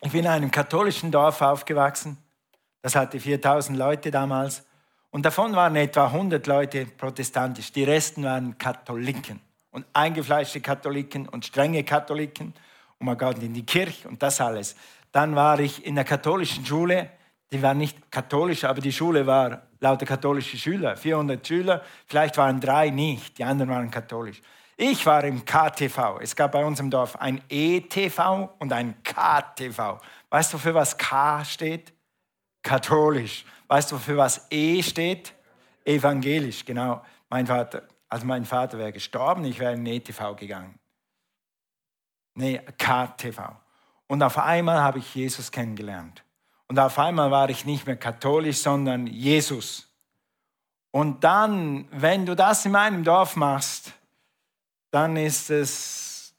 Ich 0.00 0.10
bin 0.10 0.22
in 0.22 0.28
einem 0.28 0.50
katholischen 0.50 1.10
Dorf 1.10 1.42
aufgewachsen. 1.42 2.16
Das 2.80 2.96
hatte 2.96 3.20
4000 3.20 3.76
Leute 3.76 4.10
damals. 4.10 4.64
Und 5.10 5.26
davon 5.26 5.54
waren 5.54 5.76
etwa 5.76 6.06
100 6.06 6.46
Leute 6.46 6.86
protestantisch. 6.86 7.72
Die 7.72 7.84
Resten 7.84 8.24
waren 8.24 8.56
Katholiken. 8.56 9.38
Und 9.70 9.84
eingefleischte 9.92 10.62
Katholiken 10.62 11.28
und 11.28 11.44
strenge 11.44 11.84
Katholiken. 11.84 12.54
Und 12.98 13.04
man 13.06 13.18
geht 13.18 13.42
in 13.42 13.52
die 13.52 13.66
Kirche 13.66 14.08
und 14.08 14.22
das 14.22 14.40
alles. 14.40 14.74
Dann 15.12 15.36
war 15.36 15.60
ich 15.60 15.84
in 15.84 15.96
der 15.96 16.04
katholischen 16.04 16.64
Schule. 16.64 17.10
Die 17.52 17.60
war 17.60 17.74
nicht 17.74 18.10
katholisch, 18.10 18.64
aber 18.64 18.80
die 18.80 18.94
Schule 18.94 19.26
war 19.26 19.64
lauter 19.78 20.06
katholische 20.06 20.56
Schüler. 20.56 20.96
400 20.96 21.46
Schüler, 21.46 21.82
vielleicht 22.06 22.38
waren 22.38 22.60
drei 22.60 22.88
nicht. 22.88 23.36
Die 23.36 23.44
anderen 23.44 23.70
waren 23.70 23.90
katholisch. 23.90 24.40
Ich 24.76 25.06
war 25.06 25.22
im 25.24 25.44
KTV. 25.44 26.18
Es 26.20 26.34
gab 26.34 26.52
bei 26.52 26.64
uns 26.64 26.80
im 26.80 26.90
Dorf 26.90 27.16
ein 27.16 27.42
ETV 27.48 28.50
und 28.58 28.72
ein 28.72 29.02
KTV. 29.02 29.98
Weißt 30.30 30.52
du, 30.52 30.58
für 30.58 30.74
was 30.74 30.98
K 30.98 31.44
steht? 31.44 31.92
Katholisch. 32.62 33.44
Weißt 33.68 33.92
du, 33.92 33.98
für 33.98 34.16
was 34.16 34.46
E 34.50 34.82
steht? 34.82 35.34
Evangelisch, 35.84 36.64
genau. 36.64 37.02
Mein 37.28 37.46
Vater, 37.46 37.82
also 38.08 38.26
mein 38.26 38.44
Vater 38.44 38.78
wäre 38.78 38.92
gestorben, 38.92 39.44
ich 39.44 39.58
wäre 39.58 39.74
in 39.74 39.86
ETV 39.86 40.34
gegangen. 40.36 40.78
Nee, 42.34 42.60
KTV. 42.78 43.40
Und 44.08 44.22
auf 44.22 44.38
einmal 44.38 44.80
habe 44.80 44.98
ich 44.98 45.14
Jesus 45.14 45.52
kennengelernt. 45.52 46.24
Und 46.66 46.78
auf 46.78 46.98
einmal 46.98 47.30
war 47.30 47.48
ich 47.50 47.64
nicht 47.64 47.86
mehr 47.86 47.96
katholisch, 47.96 48.58
sondern 48.58 49.06
Jesus. 49.06 49.88
Und 50.90 51.22
dann, 51.22 51.86
wenn 51.90 52.26
du 52.26 52.34
das 52.34 52.64
in 52.64 52.72
meinem 52.72 53.04
Dorf 53.04 53.36
machst, 53.36 53.92
dann 54.94 55.16
ist 55.16 55.50
es 55.50 56.32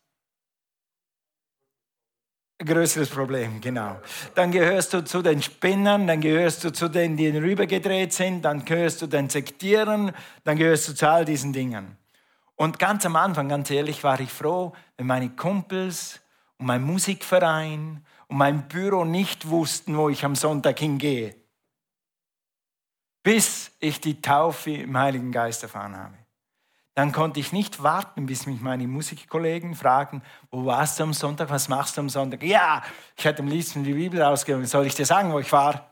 ein 2.58 2.68
größeres 2.68 3.10
Problem, 3.10 3.60
genau. 3.60 4.00
Dann 4.34 4.50
gehörst 4.50 4.94
du 4.94 5.04
zu 5.04 5.22
den 5.22 5.42
Spinnern, 5.42 6.08
dann 6.08 6.22
gehörst 6.22 6.64
du 6.64 6.72
zu 6.72 6.88
denen, 6.88 7.18
die 7.18 7.28
rübergedreht 7.28 8.14
sind, 8.14 8.44
dann 8.44 8.64
gehörst 8.64 9.02
du 9.02 9.08
den 9.08 9.30
Sektieren, 9.30 10.14
dann 10.46 10.58
gehörst 10.58 10.88
du 10.88 10.96
zu 10.96 11.10
all 11.10 11.26
diesen 11.26 11.52
Dingen. 11.52 11.98
Und 12.56 12.80
ganz 12.80 13.06
am 13.06 13.18
Anfang, 13.18 13.50
ganz 13.50 13.70
ehrlich, 13.72 14.06
war 14.06 14.22
ich 14.22 14.32
froh, 14.32 14.72
wenn 14.96 15.08
meine 15.08 15.32
Kumpels 15.32 16.22
und 16.58 16.68
mein 16.68 16.82
Musikverein 16.82 18.06
und 18.30 18.38
mein 18.38 18.70
Büro 18.70 19.04
nicht 19.04 19.50
wussten, 19.50 19.98
wo 19.98 20.08
ich 20.08 20.24
am 20.24 20.36
Sonntag 20.36 20.80
hingehe. 20.80 21.36
Bis 23.22 23.72
ich 23.82 24.00
die 24.00 24.22
Taufe 24.22 24.72
im 24.72 24.98
Heiligen 24.98 25.34
Geist 25.34 25.64
erfahren 25.64 25.98
habe 25.98 26.25
dann 26.96 27.12
konnte 27.12 27.42
ich 27.42 27.52
nicht 27.52 27.84
warten, 27.84 28.26
bis 28.26 28.46
mich 28.46 28.62
meine 28.62 28.88
Musikkollegen 28.88 29.76
fragen, 29.76 30.24
wo 30.50 30.66
warst 30.66 30.98
du 30.98 31.04
am 31.04 31.14
Sonntag, 31.14 31.50
was 31.50 31.68
machst 31.68 31.98
du 31.98 32.02
am 32.02 32.10
Sonntag? 32.10 32.42
Ja, 32.42 32.82
ich 33.18 33.26
hätte 33.26 33.44
am 33.44 33.50
liebsten 33.50 33.84
die 33.84 33.94
Bibel 33.94 34.22
rausgegeben, 34.22 34.66
soll 34.66 34.88
ich 34.88 34.96
dir 34.96 35.06
sagen, 35.06 35.32
wo 35.32 35.40
ich 35.40 35.52
war? 35.52 35.92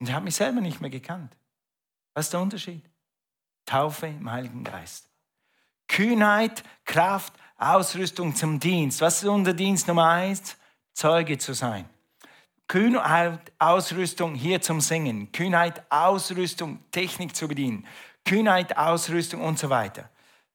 Und 0.00 0.08
ich 0.08 0.14
habe 0.14 0.24
mich 0.24 0.34
selber 0.34 0.60
nicht 0.60 0.80
mehr 0.80 0.90
gekannt. 0.90 1.36
Was 2.14 2.26
ist 2.26 2.32
der 2.32 2.40
Unterschied? 2.40 2.84
Taufe 3.64 4.08
im 4.08 4.30
Heiligen 4.30 4.64
Geist. 4.64 5.08
Kühnheit, 5.86 6.64
Kraft, 6.84 7.32
Ausrüstung 7.56 8.34
zum 8.34 8.58
Dienst. 8.58 9.00
Was 9.00 9.22
ist 9.22 9.28
unser 9.28 9.54
Dienst 9.54 9.86
Nummer 9.86 10.10
eins? 10.10 10.56
Zeuge 10.94 11.38
zu 11.38 11.52
sein. 11.52 11.88
Kühnheit, 12.66 13.52
Ausrüstung 13.60 14.34
hier 14.34 14.60
zum 14.60 14.80
Singen. 14.80 15.30
Kühnheit, 15.30 15.84
Ausrüstung, 15.90 16.80
Technik 16.90 17.36
zu 17.36 17.46
bedienen. 17.46 17.86
Kühnheit, 18.26 18.76
Ausrüstung 18.76 19.40
und 19.40 19.58
so 19.58 19.70
weiter. 19.70 20.10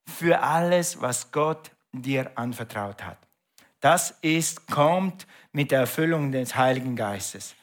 Für 0.05 0.41
alles, 0.41 1.01
was 1.01 1.31
Gott 1.31 1.71
dir 1.91 2.31
anvertraut 2.35 3.03
hat. 3.03 3.17
Das 3.79 4.11
ist, 4.21 4.67
kommt 4.67 5.25
mit 5.51 5.71
der 5.71 5.81
Erfüllung 5.81 6.31
des 6.31 6.55
Heiligen 6.55 6.95
Geistes. 6.95 7.55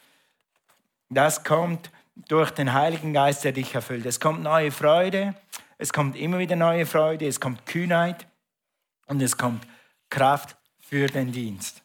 Das 1.08 1.44
kommt 1.44 1.90
durch 2.26 2.50
den 2.50 2.72
Heiligen 2.72 3.12
Geist, 3.12 3.44
der 3.44 3.52
dich 3.52 3.74
erfüllt. 3.74 4.04
Es 4.04 4.18
kommt 4.18 4.42
neue 4.42 4.72
Freude, 4.72 5.34
es 5.78 5.92
kommt 5.92 6.16
immer 6.16 6.38
wieder 6.38 6.56
neue 6.56 6.86
Freude, 6.86 7.26
es 7.26 7.38
kommt 7.38 7.64
Kühnheit 7.66 8.26
und 9.06 9.22
es 9.22 9.36
kommt 9.36 9.66
Kraft 10.10 10.56
für 10.80 11.06
den 11.06 11.30
Dienst. 11.30 11.82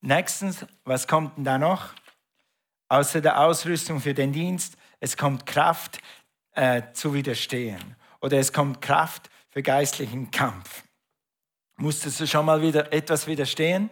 Nächstens, 0.00 0.64
was 0.84 1.06
kommt 1.06 1.36
denn 1.36 1.44
da 1.44 1.58
noch? 1.58 1.90
Außer 2.88 3.20
der 3.20 3.38
Ausrüstung 3.40 4.00
für 4.00 4.14
den 4.14 4.32
Dienst, 4.32 4.76
es 5.00 5.16
kommt 5.16 5.44
Kraft 5.44 6.00
äh, 6.58 6.92
zu 6.92 7.14
widerstehen 7.14 7.94
oder 8.20 8.38
es 8.38 8.52
kommt 8.52 8.82
Kraft 8.82 9.30
für 9.48 9.62
geistlichen 9.62 10.30
Kampf. 10.32 10.82
Musstest 11.76 12.18
du 12.18 12.26
schon 12.26 12.46
mal 12.46 12.60
wieder 12.60 12.92
etwas 12.92 13.28
widerstehen? 13.28 13.90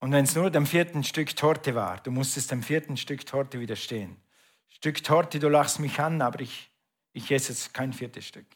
Und 0.00 0.10
wenn 0.10 0.24
es 0.24 0.34
nur 0.34 0.50
dem 0.50 0.66
vierten 0.66 1.04
Stück 1.04 1.36
Torte 1.36 1.76
war, 1.76 1.98
du 1.98 2.10
musstest 2.10 2.50
dem 2.50 2.62
vierten 2.62 2.96
Stück 2.96 3.24
Torte 3.24 3.60
widerstehen. 3.60 4.16
Stück 4.68 5.02
Torte, 5.04 5.38
du 5.38 5.48
lachst 5.48 5.78
mich 5.78 6.00
an, 6.00 6.22
aber 6.22 6.40
ich, 6.40 6.72
ich 7.12 7.30
esse 7.30 7.52
jetzt 7.52 7.72
kein 7.72 7.92
viertes 7.92 8.26
Stück. 8.26 8.46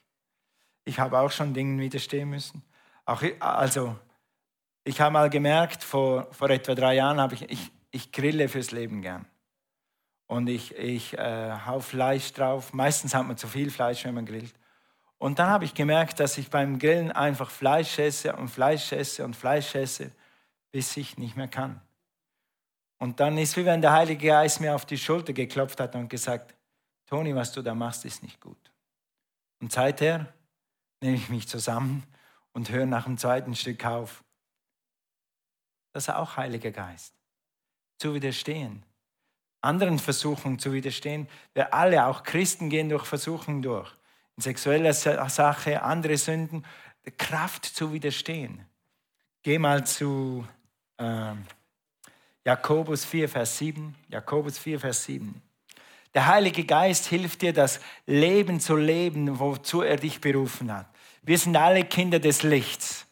Ich 0.85 0.99
habe 0.99 1.21
auch 1.21 1.31
schon 1.31 1.55
Dingen 1.55 1.79
widerstehen 1.79 2.31
müssen. 2.31 2.65
Auch, 3.05 3.23
also, 3.39 3.97
ich 4.83 5.01
habe 5.01 5.13
mal 5.13 5.31
gemerkt, 5.31 5.85
vor, 5.85 6.33
vor 6.33 6.51
etwa 6.51 6.75
drei 6.75 6.97
Jahren 6.97 7.21
habe 7.21 7.35
ich, 7.35 7.49
ich, 7.49 7.71
ich 7.93 8.11
grille 8.11 8.49
fürs 8.49 8.73
Leben 8.73 9.03
gern. 9.03 9.27
Und 10.27 10.49
ich, 10.49 10.75
ich 10.77 11.17
äh, 11.19 11.53
hau 11.67 11.81
Fleisch 11.81 12.33
drauf. 12.33 12.73
Meistens 12.73 13.15
hat 13.15 13.27
man 13.27 13.37
zu 13.37 13.49
viel 13.49 13.71
Fleisch, 13.71 14.05
wenn 14.05 14.15
man 14.15 14.27
grillt. 14.27 14.55
Und 15.19 15.39
dann 15.39 15.49
habe 15.49 15.65
ich 15.65 15.75
gemerkt, 15.75 16.19
dass 16.19 16.37
ich 16.37 16.51
beim 16.51 16.79
Grillen 16.79 17.13
einfach 17.13 17.51
Fleisch 17.51 17.99
esse 17.99 18.35
und 18.35 18.49
Fleisch 18.49 18.91
esse 18.93 19.25
und 19.25 19.37
Fleisch 19.37 19.75
esse, 19.75 20.11
bis 20.73 20.97
ich 20.97 21.17
nicht 21.17 21.37
mehr 21.37 21.49
kann. 21.49 21.81
Und 22.99 23.21
dann 23.21 23.39
ist 23.39 23.57
wie 23.57 23.65
wenn 23.65 23.81
der 23.83 23.93
Heilige 23.93 24.29
Geist 24.29 24.61
mir 24.61 24.75
auf 24.75 24.87
die 24.87 24.99
Schulter 24.99 25.33
geklopft 25.33 25.81
hat 25.81 25.95
und 25.95 26.09
gesagt, 26.09 26.55
Toni, 27.07 27.35
was 27.35 27.53
du 27.53 27.63
da 27.63 27.75
machst, 27.75 28.05
ist 28.05 28.23
nicht 28.23 28.41
gut. 28.41 28.73
Und 29.61 29.71
seither 29.71 30.33
nehme 31.01 31.17
ich 31.17 31.29
mich 31.29 31.47
zusammen 31.47 32.05
und 32.53 32.71
höre 32.71 32.87
nach 32.87 33.05
dem 33.05 33.19
zweiten 33.19 33.55
Stück 33.55 33.85
auf. 33.85 34.25
Das 35.93 36.05
ist 36.05 36.15
auch 36.15 36.37
Heiliger 36.37 36.71
Geist. 36.71 37.15
Zu 37.99 38.15
widerstehen. 38.15 38.85
Anderen 39.63 39.99
Versuchungen 39.99 40.59
zu 40.59 40.73
widerstehen. 40.73 41.29
Wir 41.55 41.73
alle, 41.73 42.07
auch 42.07 42.25
Christen, 42.25 42.69
gehen 42.69 42.89
durch 42.89 43.07
Versuchungen 43.07 43.63
durch. 43.63 43.91
In 44.37 44.43
sexueller 44.43 44.93
Sache, 44.93 45.83
andere 45.83 46.17
Sünden. 46.17 46.65
Kraft 47.17 47.65
zu 47.65 47.93
widerstehen. 47.93 48.67
Geh 49.43 49.59
mal 49.59 49.85
zu 49.87 50.47
äh, 50.99 51.33
Jakobus 52.45 53.05
4, 53.05 53.29
Vers 53.29 53.59
7. 53.59 53.95
Jakobus 54.09 54.59
4, 54.59 54.81
Vers 54.81 55.05
7. 55.05 55.41
Der 56.15 56.27
Heilige 56.27 56.65
Geist 56.65 57.07
hilft 57.07 57.43
dir, 57.43 57.53
das 57.53 57.81
Leben 58.07 58.61
zu 58.61 58.77
leben, 58.77 59.39
wozu 59.39 59.83
er 59.83 59.97
dich 59.97 60.21
berufen 60.21 60.73
hat. 60.73 60.87
Wir 61.23 61.39
sind 61.39 61.57
alle 61.57 61.85
Kinder 61.85 62.19
des 62.19 62.43
Lichts. 62.43 63.07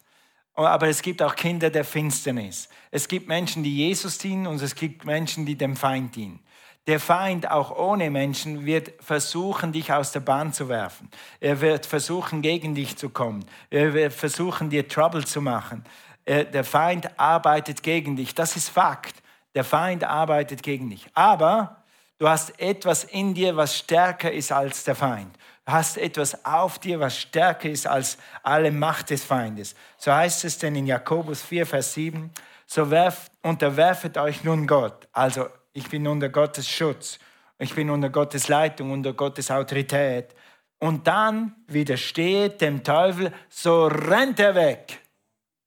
Aber 0.65 0.87
es 0.87 1.01
gibt 1.01 1.21
auch 1.21 1.35
Kinder 1.35 1.69
der 1.69 1.85
Finsternis. 1.85 2.69
Es 2.91 3.07
gibt 3.07 3.27
Menschen, 3.27 3.63
die 3.63 3.75
Jesus 3.75 4.17
dienen 4.17 4.47
und 4.47 4.61
es 4.61 4.75
gibt 4.75 5.05
Menschen, 5.05 5.45
die 5.45 5.55
dem 5.55 5.75
Feind 5.75 6.15
dienen. 6.15 6.39
Der 6.87 6.99
Feind, 6.99 7.49
auch 7.49 7.77
ohne 7.77 8.09
Menschen, 8.09 8.65
wird 8.65 8.91
versuchen, 9.03 9.71
dich 9.71 9.93
aus 9.93 10.11
der 10.11 10.21
Bahn 10.21 10.51
zu 10.51 10.67
werfen. 10.67 11.09
Er 11.39 11.61
wird 11.61 11.85
versuchen, 11.85 12.41
gegen 12.41 12.73
dich 12.73 12.97
zu 12.97 13.09
kommen. 13.09 13.45
Er 13.69 13.93
wird 13.93 14.13
versuchen, 14.13 14.71
dir 14.71 14.87
Trouble 14.87 15.23
zu 15.23 15.41
machen. 15.41 15.83
Äh, 16.25 16.45
der 16.45 16.63
Feind 16.63 17.19
arbeitet 17.19 17.83
gegen 17.83 18.15
dich. 18.15 18.33
Das 18.33 18.55
ist 18.55 18.69
Fakt. 18.69 19.21
Der 19.53 19.63
Feind 19.63 20.03
arbeitet 20.03 20.63
gegen 20.63 20.89
dich. 20.89 21.05
Aber 21.13 21.83
du 22.17 22.27
hast 22.27 22.59
etwas 22.59 23.03
in 23.03 23.35
dir, 23.35 23.55
was 23.55 23.77
stärker 23.77 24.31
ist 24.31 24.51
als 24.51 24.83
der 24.83 24.95
Feind. 24.95 25.37
Hast 25.65 25.97
etwas 25.97 26.45
auf 26.45 26.79
dir, 26.79 26.99
was 26.99 27.17
stärker 27.17 27.69
ist 27.69 27.87
als 27.87 28.17
alle 28.43 28.71
Macht 28.71 29.09
des 29.11 29.23
Feindes. 29.23 29.75
So 29.97 30.11
heißt 30.11 30.43
es 30.45 30.57
denn 30.57 30.75
in 30.75 30.87
Jakobus 30.87 31.41
4, 31.41 31.65
Vers 31.65 31.93
7, 31.93 32.31
so 32.65 32.89
werft, 32.89 33.31
unterwerfet 33.41 34.17
euch 34.17 34.43
nun 34.43 34.65
Gott. 34.65 35.07
Also 35.11 35.49
ich 35.73 35.89
bin 35.89 36.07
unter 36.07 36.29
Gottes 36.29 36.67
Schutz, 36.67 37.19
ich 37.59 37.75
bin 37.75 37.89
unter 37.89 38.09
Gottes 38.09 38.47
Leitung, 38.47 38.91
unter 38.91 39.13
Gottes 39.13 39.51
Autorität. 39.51 40.33
Und 40.79 41.05
dann 41.05 41.55
widersteht 41.67 42.59
dem 42.59 42.83
Teufel, 42.83 43.31
so 43.49 43.85
rennt 43.85 44.39
er 44.39 44.55
weg. 44.55 44.99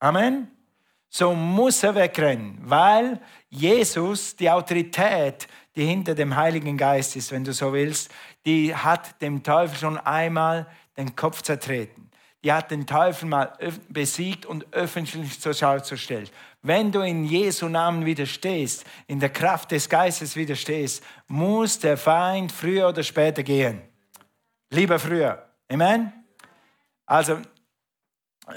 Amen. 0.01 0.51
So 1.09 1.33
muss 1.33 1.85
er 1.85 1.95
wegrennen, 1.95 2.59
weil 2.63 3.21
Jesus, 3.49 4.35
die 4.35 4.51
Autorität, 4.51 5.47
die 5.77 5.85
hinter 5.85 6.17
dem 6.17 6.35
Heiligen 6.35 6.77
Geist 6.77 7.15
ist, 7.15 7.31
wenn 7.31 7.45
du 7.45 7.53
so 7.53 7.73
willst, 7.73 8.11
die 8.45 8.75
hat 8.75 9.21
dem 9.23 9.43
Teufel 9.43 9.77
schon 9.77 9.99
einmal 9.99 10.67
den 10.97 11.17
Kopf 11.17 11.43
zertreten. 11.43 12.11
Die 12.45 12.53
hat 12.53 12.71
den 12.71 12.87
Teufel 12.87 13.27
mal 13.27 13.57
besiegt 13.89 14.45
und 14.45 14.71
öffentlich 14.75 15.41
zur 15.41 15.55
Schau 15.55 15.79
gestellt. 15.79 16.31
Wenn 16.61 16.93
du 16.93 17.01
in 17.01 17.25
Jesu 17.25 17.69
Namen 17.69 18.05
widerstehst, 18.05 18.85
in 19.07 19.19
der 19.19 19.31
Kraft 19.31 19.71
des 19.71 19.89
Geistes 19.89 20.37
widerstehst, 20.37 21.03
muss 21.27 21.79
der 21.79 21.97
Feind 21.97 22.53
früher 22.53 22.89
oder 22.89 23.03
später 23.03 23.43
gehen. 23.43 23.81
Lieber 24.71 24.99
früher. 24.99 25.49
Amen? 25.69 26.13
Also, 27.07 27.39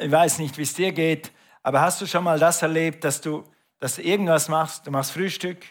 ich 0.01 0.11
weiß 0.11 0.39
nicht, 0.39 0.57
wie 0.57 0.63
es 0.63 0.73
dir 0.73 0.91
geht, 0.91 1.31
aber 1.63 1.79
hast 1.79 2.01
du 2.01 2.05
schon 2.05 2.25
mal 2.25 2.39
das 2.39 2.61
erlebt, 2.61 3.05
dass 3.05 3.21
du, 3.21 3.43
dass 3.79 3.95
du 3.95 4.01
irgendwas 4.01 4.49
machst, 4.49 4.85
du 4.85 4.91
machst 4.91 5.11
Frühstück 5.11 5.65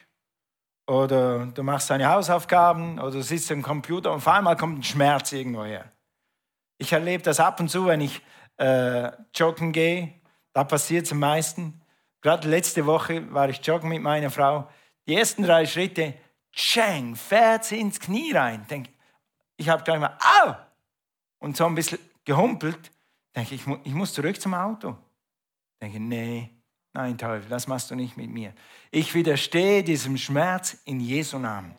oder 0.87 1.47
du 1.47 1.63
machst 1.63 1.91
deine 1.91 2.09
Hausaufgaben 2.09 2.99
oder 2.99 3.11
du 3.11 3.23
sitzt 3.23 3.51
am 3.51 3.63
Computer 3.63 4.13
und 4.13 4.19
auf 4.19 4.29
einmal 4.29 4.57
kommt 4.57 4.79
ein 4.79 4.83
Schmerz 4.83 5.33
irgendwo 5.33 5.65
her. 5.65 5.91
Ich 6.79 6.93
erlebe 6.93 7.23
das 7.23 7.41
ab 7.41 7.59
und 7.61 7.69
zu, 7.69 7.87
wenn 7.87 8.01
ich 8.01 8.23
äh, 8.59 9.11
joggen 9.35 9.73
gehe, 9.73 10.13
da 10.53 10.65
passiert 10.65 11.07
es 11.07 11.13
am 11.13 11.19
meisten. 11.19 11.81
Gerade 12.21 12.49
letzte 12.49 12.87
Woche 12.87 13.33
war 13.33 13.49
ich 13.49 13.65
joggen 13.65 13.89
mit 13.89 14.03
meiner 14.03 14.31
Frau. 14.31 14.69
Die 15.07 15.15
ersten 15.15 15.43
drei 15.43 15.67
Schritte, 15.67 16.15
tscheng, 16.53 17.15
fährt 17.15 17.65
sie 17.65 17.81
ins 17.81 18.01
Knie 18.01 18.33
rein. 18.33 18.67
Denk, 18.69 18.89
ich 19.57 19.69
habe 19.69 19.83
gleich 19.83 20.01
mal, 20.01 20.17
au! 20.43 20.55
Und 21.39 21.57
so 21.57 21.67
ein 21.67 21.75
bisschen 21.75 21.99
gehumpelt. 22.25 22.91
Denke 23.35 23.55
ich, 23.55 23.67
ich 23.85 23.93
muss 23.93 24.15
zurück 24.15 24.41
zum 24.41 24.55
Auto. 24.55 24.97
Denke, 25.81 26.01
nee, 26.01 26.56
nein, 26.97 27.19
Teufel, 27.19 27.49
das 27.49 27.67
machst 27.67 27.91
du 27.91 27.95
nicht 27.95 28.17
mit 28.17 28.31
mir. 28.31 28.53
Ich 28.91 29.15
widerstehe 29.15 29.85
diesem 29.85 30.17
Schmerz 30.17 30.79
in 30.85 31.01
Jesu 31.01 31.39
Namen. 31.39 31.75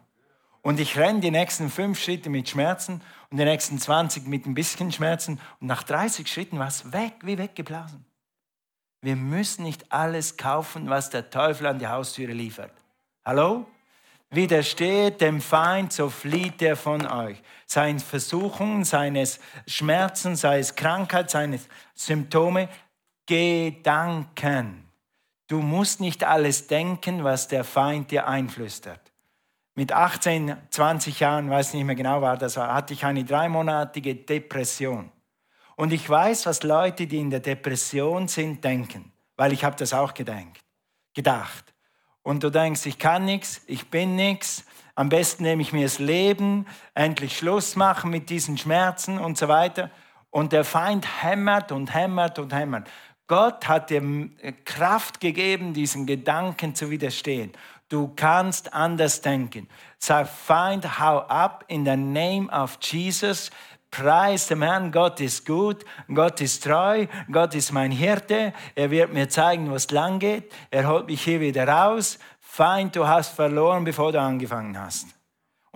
Und 0.61 0.79
ich 0.79 0.97
renne 0.97 1.21
die 1.21 1.31
nächsten 1.31 1.69
fünf 1.69 1.99
Schritte 1.99 2.29
mit 2.29 2.49
Schmerzen 2.49 3.01
und 3.29 3.37
die 3.37 3.45
nächsten 3.45 3.79
20 3.79 4.27
mit 4.27 4.45
ein 4.45 4.53
bisschen 4.53 4.91
Schmerzen. 4.91 5.39
Und 5.59 5.67
nach 5.67 5.83
30 5.83 6.27
Schritten 6.27 6.59
war 6.59 6.67
es 6.67 6.91
weg, 6.91 7.13
wie 7.21 7.37
weggeblasen. 7.37 8.05
Wir 9.01 9.15
müssen 9.15 9.63
nicht 9.63 9.91
alles 9.91 10.37
kaufen, 10.37 10.89
was 10.89 11.09
der 11.09 11.29
Teufel 11.29 11.67
an 11.67 11.79
die 11.79 11.87
Haustüre 11.87 12.33
liefert. 12.33 12.73
Hallo? 13.25 13.65
Widersteht 14.29 15.21
dem 15.21 15.39
Feind, 15.39 15.93
so 15.93 16.09
flieht 16.09 16.61
er 16.61 16.75
von 16.75 17.07
euch. 17.07 17.41
Seine 17.65 17.99
Versuchungen, 17.99 18.83
seines 18.83 19.39
Schmerzen, 19.67 20.35
sei 20.35 20.59
es 20.59 20.75
Krankheit, 20.75 21.29
seine 21.29 21.59
Symptome, 21.95 22.67
Gedanken. 23.25 24.86
Du 25.47 25.61
musst 25.61 26.01
nicht 26.01 26.23
alles 26.23 26.67
denken, 26.67 27.23
was 27.23 27.47
der 27.47 27.63
Feind 27.63 28.11
dir 28.11 28.27
einflüstert. 28.27 28.99
Mit 29.75 29.93
18, 29.93 30.57
20 30.69 31.19
Jahren, 31.19 31.49
weiß 31.49 31.73
nicht 31.73 31.85
mehr 31.85 31.95
genau 31.95 32.21
war 32.21 32.37
das, 32.37 32.57
hatte 32.57 32.93
ich 32.93 33.05
eine 33.05 33.23
dreimonatige 33.23 34.15
Depression. 34.15 35.11
Und 35.75 35.93
ich 35.93 36.09
weiß, 36.09 36.47
was 36.47 36.63
Leute, 36.63 37.07
die 37.07 37.19
in 37.19 37.29
der 37.29 37.39
Depression 37.39 38.27
sind, 38.27 38.63
denken, 38.63 39.11
weil 39.35 39.53
ich 39.53 39.63
habe 39.63 39.75
das 39.75 39.93
auch 39.93 40.13
gedacht. 40.13 40.59
gedacht. 41.13 41.73
Und 42.23 42.43
du 42.43 42.49
denkst, 42.49 42.85
ich 42.87 42.99
kann 42.99 43.23
nichts, 43.23 43.61
ich 43.67 43.89
bin 43.89 44.15
nichts, 44.15 44.65
am 44.95 45.09
besten 45.09 45.43
nehme 45.43 45.61
ich 45.61 45.71
mir 45.71 45.83
das 45.83 45.99
Leben, 45.99 46.65
endlich 46.95 47.37
Schluss 47.37 47.75
machen 47.75 48.09
mit 48.09 48.31
diesen 48.31 48.57
Schmerzen 48.57 49.19
und 49.19 49.37
so 49.37 49.47
weiter. 49.47 49.91
Und 50.31 50.53
der 50.53 50.63
Feind 50.63 51.23
hämmert 51.23 51.71
und 51.71 51.93
hämmert 51.93 52.39
und 52.39 52.51
hämmert. 52.51 52.89
Gott 53.27 53.67
hat 53.67 53.89
dir 53.89 54.01
Kraft 54.63 55.19
gegeben, 55.19 55.73
diesen 55.73 56.05
Gedanken 56.05 56.75
zu 56.75 56.89
widerstehen. 56.89 57.51
Du 57.89 58.11
kannst 58.15 58.73
anders 58.73 59.21
denken. 59.21 59.67
Sag, 59.97 60.27
Feind, 60.27 60.99
hau 60.99 61.19
ab 61.19 61.63
in 61.67 61.85
the 61.85 61.95
name 61.95 62.49
of 62.51 62.77
Jesus. 62.81 63.49
Preis 63.91 64.47
dem 64.47 64.61
Herrn, 64.61 64.91
Gott 64.91 65.21
ist 65.21 65.45
gut, 65.45 65.85
Gott 66.13 66.41
ist 66.41 66.63
treu, 66.63 67.07
Gott 67.31 67.55
ist 67.55 67.71
mein 67.71 67.91
Hirte, 67.91 68.53
er 68.75 68.91
wird 68.91 69.13
mir 69.13 69.29
zeigen, 69.29 69.71
was 69.71 69.89
lang 69.91 70.19
geht, 70.19 70.51
er 70.71 70.87
holt 70.87 71.07
mich 71.07 71.23
hier 71.23 71.39
wieder 71.39 71.67
raus. 71.67 72.19
Feind, 72.39 72.95
du 72.95 73.07
hast 73.07 73.33
verloren, 73.33 73.85
bevor 73.85 74.11
du 74.11 74.19
angefangen 74.19 74.77
hast. 74.77 75.16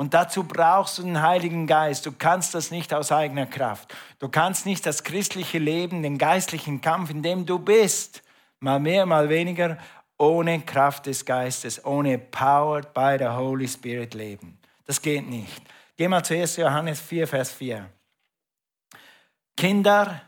Und 0.01 0.15
dazu 0.15 0.45
brauchst 0.45 0.97
du 0.97 1.03
den 1.03 1.21
Heiligen 1.21 1.67
Geist. 1.67 2.07
Du 2.07 2.11
kannst 2.11 2.55
das 2.55 2.71
nicht 2.71 2.91
aus 2.91 3.11
eigener 3.11 3.45
Kraft. 3.45 3.93
Du 4.17 4.29
kannst 4.29 4.65
nicht 4.65 4.83
das 4.87 5.03
christliche 5.03 5.59
Leben, 5.59 6.01
den 6.01 6.17
geistlichen 6.17 6.81
Kampf, 6.81 7.11
in 7.11 7.21
dem 7.21 7.45
du 7.45 7.59
bist, 7.59 8.23
mal 8.59 8.79
mehr, 8.79 9.05
mal 9.05 9.29
weniger, 9.29 9.77
ohne 10.17 10.59
Kraft 10.61 11.05
des 11.05 11.23
Geistes, 11.23 11.85
ohne 11.85 12.17
Powered 12.17 12.95
by 12.95 13.17
the 13.19 13.27
Holy 13.27 13.67
Spirit 13.67 14.15
leben. 14.15 14.57
Das 14.87 15.03
geht 15.03 15.29
nicht. 15.29 15.61
Geh 15.97 16.07
mal 16.07 16.23
zu 16.23 16.33
1. 16.33 16.55
Johannes 16.57 16.99
4, 16.99 17.27
Vers 17.27 17.51
4. 17.51 17.87
Kinder, 19.55 20.19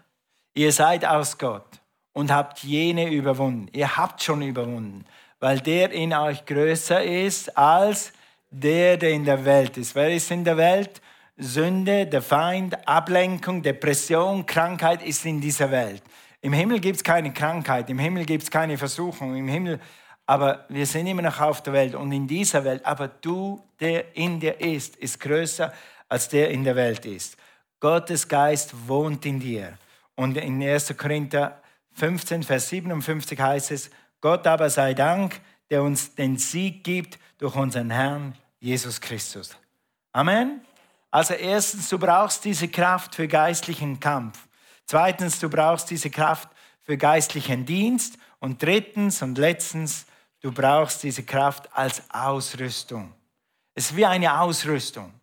ihr 0.53 0.71
seid 0.71 1.03
aus 1.03 1.35
Gott 1.39 1.65
und 2.11 2.31
habt 2.31 2.59
jene 2.59 3.09
überwunden. 3.09 3.69
Ihr 3.73 3.97
habt 3.97 4.21
schon 4.21 4.43
überwunden, 4.43 5.05
weil 5.39 5.59
der 5.61 5.91
in 5.93 6.13
euch 6.13 6.45
größer 6.45 7.03
ist 7.03 7.57
als 7.57 8.13
der, 8.53 8.97
der 8.97 9.11
in 9.11 9.25
der 9.25 9.43
Welt 9.43 9.77
ist. 9.77 9.95
Wer 9.95 10.13
ist 10.13 10.29
in 10.31 10.43
der 10.43 10.57
Welt? 10.57 11.01
Sünde, 11.35 12.05
der 12.05 12.21
Feind, 12.21 12.87
Ablenkung, 12.87 13.63
Depression, 13.63 14.45
Krankheit 14.45 15.01
ist 15.01 15.25
in 15.25 15.41
dieser 15.41 15.71
Welt. 15.71 16.03
Im 16.41 16.53
Himmel 16.53 16.79
gibt 16.79 16.97
es 16.97 17.03
keine 17.03 17.33
Krankheit, 17.33 17.89
im 17.89 17.97
Himmel 17.97 18.25
gibt 18.25 18.43
es 18.43 18.51
keine 18.51 18.77
Versuchung, 18.77 19.35
im 19.35 19.47
Himmel, 19.47 19.79
aber 20.25 20.65
wir 20.69 20.85
sind 20.85 21.07
immer 21.07 21.23
noch 21.23 21.39
auf 21.41 21.63
der 21.63 21.73
Welt 21.73 21.95
und 21.95 22.11
in 22.11 22.27
dieser 22.27 22.63
Welt. 22.63 22.85
Aber 22.85 23.07
du, 23.07 23.63
der 23.79 24.15
in 24.15 24.39
dir 24.39 24.59
ist, 24.61 24.95
ist 24.97 25.19
größer 25.19 25.73
als 26.07 26.29
der 26.29 26.51
in 26.51 26.63
der 26.63 26.75
Welt 26.75 27.05
ist. 27.05 27.35
Gottes 27.79 28.27
Geist 28.27 28.87
wohnt 28.87 29.25
in 29.25 29.39
dir. 29.39 29.77
Und 30.15 30.37
in 30.37 30.61
1. 30.61 30.95
Korinther 30.95 31.61
15, 31.93 32.43
Vers 32.43 32.69
57 32.69 33.39
heißt 33.39 33.71
es, 33.71 33.89
Gott 34.21 34.45
aber 34.45 34.69
sei 34.69 34.93
Dank, 34.93 35.41
der 35.69 35.81
uns 35.81 36.13
den 36.13 36.37
Sieg 36.37 36.83
gibt 36.83 37.17
durch 37.39 37.55
unseren 37.55 37.89
Herrn 37.89 38.35
Jesus 38.63 39.01
Christus. 39.01 39.57
Amen. 40.13 40.61
Also 41.11 41.33
erstens, 41.33 41.89
du 41.89 41.99
brauchst 41.99 42.45
diese 42.45 42.69
Kraft 42.69 43.13
für 43.13 43.27
geistlichen 43.27 43.99
Kampf. 43.99 44.47
Zweitens, 44.85 45.37
du 45.39 45.49
brauchst 45.49 45.89
diese 45.89 46.09
Kraft 46.09 46.47
für 46.81 46.97
geistlichen 46.97 47.65
Dienst. 47.65 48.17
Und 48.39 48.63
drittens 48.63 49.21
und 49.21 49.37
letztens, 49.37 50.05
du 50.39 50.53
brauchst 50.53 51.03
diese 51.03 51.23
Kraft 51.23 51.67
als 51.73 52.03
Ausrüstung. 52.09 53.13
Es 53.75 53.91
ist 53.91 53.97
wie 53.97 54.05
eine 54.05 54.39
Ausrüstung. 54.39 55.13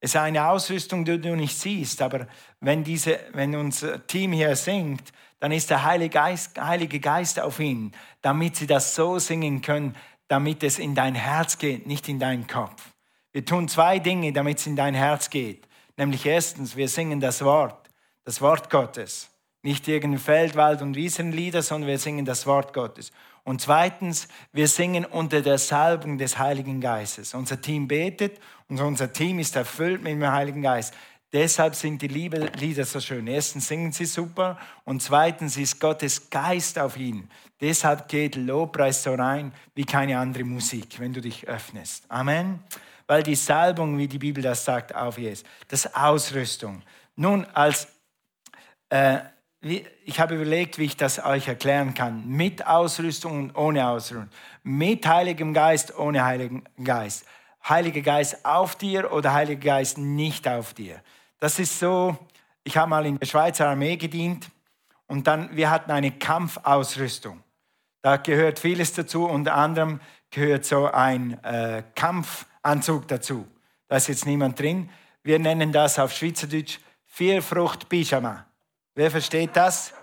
Es 0.00 0.10
ist 0.10 0.16
eine 0.16 0.44
Ausrüstung, 0.44 1.04
die 1.04 1.20
du 1.20 1.36
nicht 1.36 1.56
siehst, 1.56 2.02
aber 2.02 2.26
wenn, 2.58 2.82
diese, 2.82 3.20
wenn 3.32 3.54
unser 3.54 4.04
Team 4.08 4.32
hier 4.32 4.56
singt, 4.56 5.12
dann 5.38 5.52
ist 5.52 5.70
der 5.70 5.84
Heilige 5.84 6.14
Geist, 6.14 6.60
Heilige 6.60 6.98
Geist 6.98 7.38
auf 7.38 7.60
ihnen, 7.60 7.92
damit 8.20 8.56
sie 8.56 8.66
das 8.66 8.96
so 8.96 9.20
singen 9.20 9.62
können, 9.62 9.94
damit 10.32 10.62
es 10.62 10.78
in 10.78 10.94
dein 10.94 11.14
Herz 11.14 11.58
geht, 11.58 11.86
nicht 11.86 12.08
in 12.08 12.18
deinen 12.18 12.46
Kopf. 12.46 12.82
Wir 13.32 13.44
tun 13.44 13.68
zwei 13.68 13.98
Dinge, 13.98 14.32
damit 14.32 14.60
es 14.60 14.66
in 14.66 14.76
dein 14.76 14.94
Herz 14.94 15.28
geht. 15.28 15.68
Nämlich 15.98 16.24
erstens, 16.24 16.74
wir 16.74 16.88
singen 16.88 17.20
das 17.20 17.44
Wort, 17.44 17.90
das 18.24 18.40
Wort 18.40 18.70
Gottes. 18.70 19.28
Nicht 19.60 19.86
irgendein 19.88 20.18
Feld, 20.18 20.56
Wald 20.56 20.80
und 20.80 20.96
Wiesenlieder, 20.96 21.60
sondern 21.60 21.90
wir 21.90 21.98
singen 21.98 22.24
das 22.24 22.46
Wort 22.46 22.72
Gottes. 22.72 23.12
Und 23.44 23.60
zweitens, 23.60 24.26
wir 24.52 24.68
singen 24.68 25.04
unter 25.04 25.42
der 25.42 25.58
Salbung 25.58 26.16
des 26.16 26.38
Heiligen 26.38 26.80
Geistes. 26.80 27.34
Unser 27.34 27.60
Team 27.60 27.86
betet 27.86 28.40
und 28.68 28.80
unser 28.80 29.12
Team 29.12 29.38
ist 29.38 29.54
erfüllt 29.54 30.02
mit 30.02 30.12
dem 30.12 30.32
Heiligen 30.32 30.62
Geist. 30.62 30.94
Deshalb 31.32 31.74
sind 31.74 32.02
die 32.02 32.08
Lieder 32.08 32.84
so 32.84 33.00
schön. 33.00 33.26
Erstens 33.26 33.68
singen 33.68 33.92
sie 33.92 34.04
super 34.04 34.58
und 34.84 35.02
zweitens 35.02 35.56
ist 35.56 35.80
Gottes 35.80 36.28
Geist 36.28 36.78
auf 36.78 36.96
ihnen. 36.96 37.30
Deshalb 37.60 38.08
geht 38.08 38.36
Lobpreis 38.36 39.02
so 39.02 39.14
rein 39.14 39.52
wie 39.74 39.84
keine 39.84 40.18
andere 40.18 40.44
Musik, 40.44 41.00
wenn 41.00 41.14
du 41.14 41.20
dich 41.22 41.48
öffnest. 41.48 42.04
Amen 42.10 42.60
weil 43.12 43.22
die 43.22 43.34
Salbung, 43.34 43.98
wie 43.98 44.08
die 44.08 44.18
Bibel 44.18 44.42
das 44.42 44.64
sagt, 44.64 44.94
auf 44.94 45.18
ihr 45.18 45.32
ist. 45.32 45.44
Das 45.68 45.94
Ausrüstung. 45.94 46.82
Nun, 47.14 47.44
als, 47.52 47.88
äh, 48.88 49.18
ich 49.60 50.18
habe 50.18 50.36
überlegt, 50.36 50.78
wie 50.78 50.84
ich 50.84 50.96
das 50.96 51.22
euch 51.22 51.46
erklären 51.46 51.92
kann. 51.92 52.26
Mit 52.26 52.66
Ausrüstung 52.66 53.38
und 53.38 53.54
ohne 53.54 53.86
Ausrüstung. 53.86 54.30
Mit 54.62 55.06
Heiligem 55.06 55.52
Geist, 55.52 55.94
ohne 55.96 56.24
Heiligen 56.24 56.64
Geist. 56.82 57.26
Heiliger 57.68 58.00
Geist 58.00 58.46
auf 58.46 58.76
dir 58.76 59.12
oder 59.12 59.34
Heiliger 59.34 59.60
Geist 59.60 59.98
nicht 59.98 60.48
auf 60.48 60.72
dir. 60.72 61.00
Das 61.42 61.58
ist 61.58 61.76
so, 61.76 62.16
ich 62.62 62.76
habe 62.76 62.88
mal 62.88 63.04
in 63.04 63.18
der 63.18 63.26
Schweizer 63.26 63.68
Armee 63.68 63.96
gedient 63.96 64.48
und 65.08 65.26
dann, 65.26 65.56
wir 65.56 65.70
hatten 65.70 65.90
eine 65.90 66.12
Kampfausrüstung. 66.12 67.42
Da 68.00 68.16
gehört 68.18 68.60
vieles 68.60 68.92
dazu, 68.92 69.24
unter 69.24 69.56
anderem 69.56 69.98
gehört 70.30 70.64
so 70.64 70.86
ein 70.86 71.42
äh, 71.42 71.82
Kampf, 71.96 72.46
Anzug 72.62 73.08
dazu. 73.08 73.44
Da 73.88 73.96
ist 73.96 74.06
jetzt 74.06 74.24
niemand 74.24 74.60
drin. 74.60 74.88
Wir 75.24 75.40
nennen 75.40 75.72
das 75.72 75.98
auf 75.98 76.12
Schweizerdeutsch 76.12 76.78
Vierfrucht-Pyjama. 77.06 78.46
Wer 78.94 79.10
versteht 79.10 79.50
das? 79.54 79.94